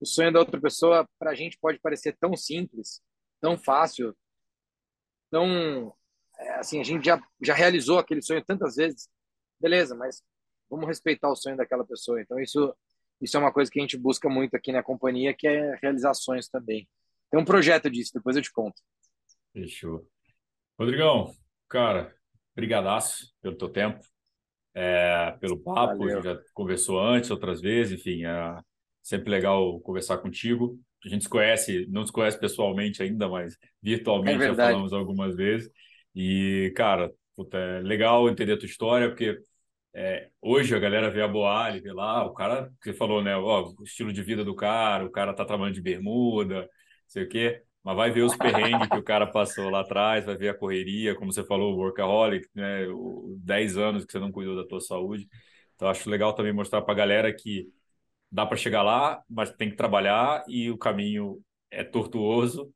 [0.00, 3.02] o sonho da outra pessoa para a gente pode parecer tão simples,
[3.38, 4.16] tão fácil,
[5.30, 5.94] tão
[6.38, 9.06] é, assim a gente já já realizou aquele sonho tantas vezes,
[9.60, 9.94] beleza?
[9.94, 10.22] Mas
[10.70, 12.18] vamos respeitar o sonho daquela pessoa.
[12.20, 12.74] Então isso
[13.20, 16.14] isso é uma coisa que a gente busca muito aqui na companhia, que é realizar
[16.14, 16.88] sonhos também.
[17.30, 18.80] Tem um projeto disso, depois eu te conto.
[19.52, 20.08] Fechou.
[20.78, 21.34] Rodrigão,
[21.74, 22.14] Cara,
[22.54, 23.98] brigadaço pelo teu tempo,
[24.72, 26.04] é, pelo papo, Valeu.
[26.04, 28.60] a gente já conversou antes, outras vezes, enfim, é
[29.02, 30.78] sempre legal conversar contigo.
[31.04, 35.34] A gente se conhece, não se conhece pessoalmente ainda, mas virtualmente é já falamos algumas
[35.34, 35.68] vezes.
[36.14, 39.36] E, cara, puta, é legal entender a tua história, porque
[39.92, 43.36] é, hoje a galera vê a Boali, vê lá, o cara que você falou, né?
[43.36, 46.70] Ó, o estilo de vida do cara, o cara tá trabalhando de bermuda,
[47.08, 50.36] sei o quê mas vai ver os perrengues que o cara passou lá atrás, vai
[50.36, 52.86] ver a correria, como você falou, o workaholic, né?
[52.88, 55.28] O 10 anos que você não cuidou da tua saúde.
[55.74, 57.68] Então acho legal também mostrar para a galera que
[58.32, 61.40] dá para chegar lá, mas tem que trabalhar e o caminho
[61.70, 62.72] é tortuoso,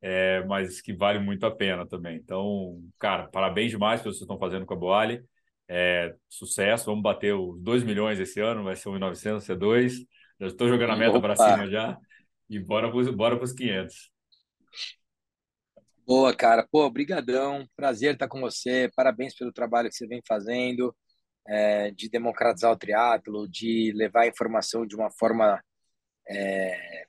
[0.00, 2.16] é, mas que vale muito a pena também.
[2.16, 5.24] Então, cara, parabéns demais pelo que vocês estão fazendo com a Boali.
[5.68, 9.94] É, sucesso, vamos bater os 2 milhões esse ano, vai ser 1.900, ser 2.
[10.40, 11.98] Já estou jogando a meta para cima já.
[12.48, 14.11] E bora para os 500.
[16.04, 16.66] Boa, cara.
[16.70, 17.66] Pô, brigadão.
[17.76, 18.90] Prazer estar com você.
[18.94, 20.94] Parabéns pelo trabalho que você vem fazendo
[21.46, 25.62] é, de democratizar o triatlo, de levar a informação de uma forma
[26.28, 27.06] é,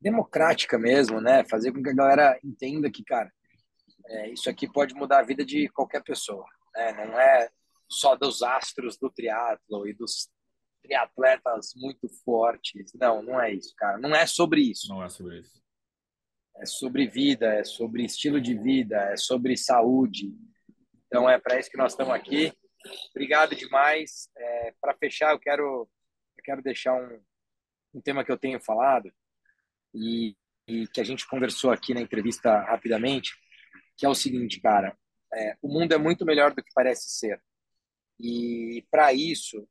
[0.00, 1.42] democrática mesmo, né?
[1.44, 3.32] Fazer com que a galera entenda que, cara,
[4.06, 6.46] é, isso aqui pode mudar a vida de qualquer pessoa.
[6.74, 6.92] Né?
[7.06, 7.48] Não é
[7.88, 10.30] só dos astros do triatlo e dos
[10.82, 12.92] triatletas muito fortes.
[12.94, 13.98] Não, não é isso, cara.
[13.98, 14.88] Não é sobre isso.
[14.88, 15.57] Não é sobre isso
[16.60, 20.34] é sobre vida, é sobre estilo de vida, é sobre saúde.
[21.06, 22.52] Então é para isso que nós estamos aqui.
[23.10, 24.28] Obrigado demais.
[24.36, 25.88] É, para fechar, eu quero
[26.36, 27.20] eu quero deixar um,
[27.94, 29.12] um tema que eu tenho falado
[29.94, 30.36] e,
[30.66, 33.34] e, que a gente conversou aqui na entrevista rapidamente,
[33.96, 34.96] que é o seguinte, cara.
[35.34, 37.42] É, o mundo é muito melhor do que parece ser.
[38.18, 39.68] E para isso,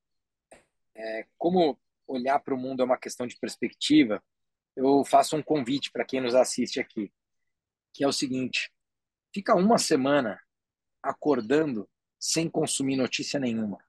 [0.95, 4.23] é, como olhar para o mundo é uma questão de perspectiva,
[4.77, 7.11] eu faço um convite para quem nos assiste aqui,
[7.91, 8.71] que é o seguinte:
[9.33, 10.39] fica uma semana
[11.01, 11.89] acordando
[12.19, 13.79] sem consumir notícia nenhuma.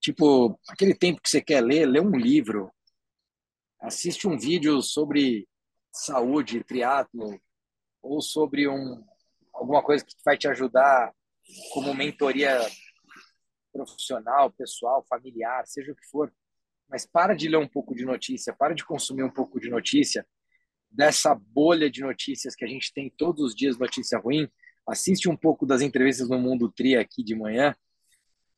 [0.00, 2.72] Tipo, aquele tempo que você quer ler, lê um livro,
[3.80, 5.46] assiste um vídeo sobre
[5.92, 7.38] saúde, triatlo,
[8.00, 9.04] ou sobre um,
[9.52, 11.14] alguma coisa que vai te ajudar
[11.72, 12.60] como mentoria
[13.72, 16.32] profissional, pessoal, familiar, seja o que for
[16.88, 20.26] mas para de ler um pouco de notícia, para de consumir um pouco de notícia,
[20.90, 24.48] dessa bolha de notícias que a gente tem todos os dias notícia ruim,
[24.88, 27.74] assiste um pouco das entrevistas no Mundo Tri aqui de manhã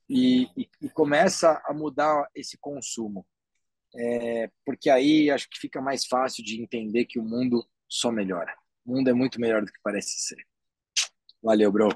[0.09, 3.26] e, e, e começa a mudar esse consumo.
[3.96, 8.55] É, porque aí acho que fica mais fácil de entender que o mundo só melhora.
[8.84, 10.46] O mundo é muito melhor do que parece ser.
[11.42, 11.88] Valeu, bro.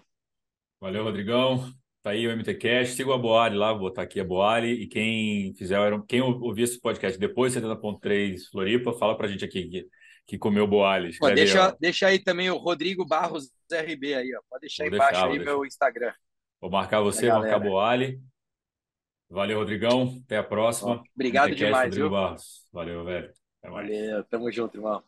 [0.81, 1.73] Valeu, Rodrigão.
[2.03, 4.73] Tá aí o MT Cash, siga a Boali lá, vou botar aqui a Boali.
[4.73, 9.69] E quem fizer, quem ouvir esse podcast depois de 70.3 Floripa, fala pra gente aqui
[9.69, 9.87] que,
[10.27, 11.17] que comeu Boali.
[11.17, 14.41] Pô, deixa, aí, deixa aí também o Rodrigo Barros RB aí, ó.
[14.51, 16.13] Pode deixar vou embaixo deixar, aí meu Instagram.
[16.61, 18.21] Vou marcar você, marcar Boali.
[19.31, 20.21] Valeu, Rodrigão.
[20.25, 21.03] Até a próxima.
[21.15, 22.11] Obrigado demais, Rodrigo viu?
[22.11, 22.67] Barros.
[22.73, 23.33] Valeu, velho.
[23.63, 25.03] Valeu, tamo junto, irmão.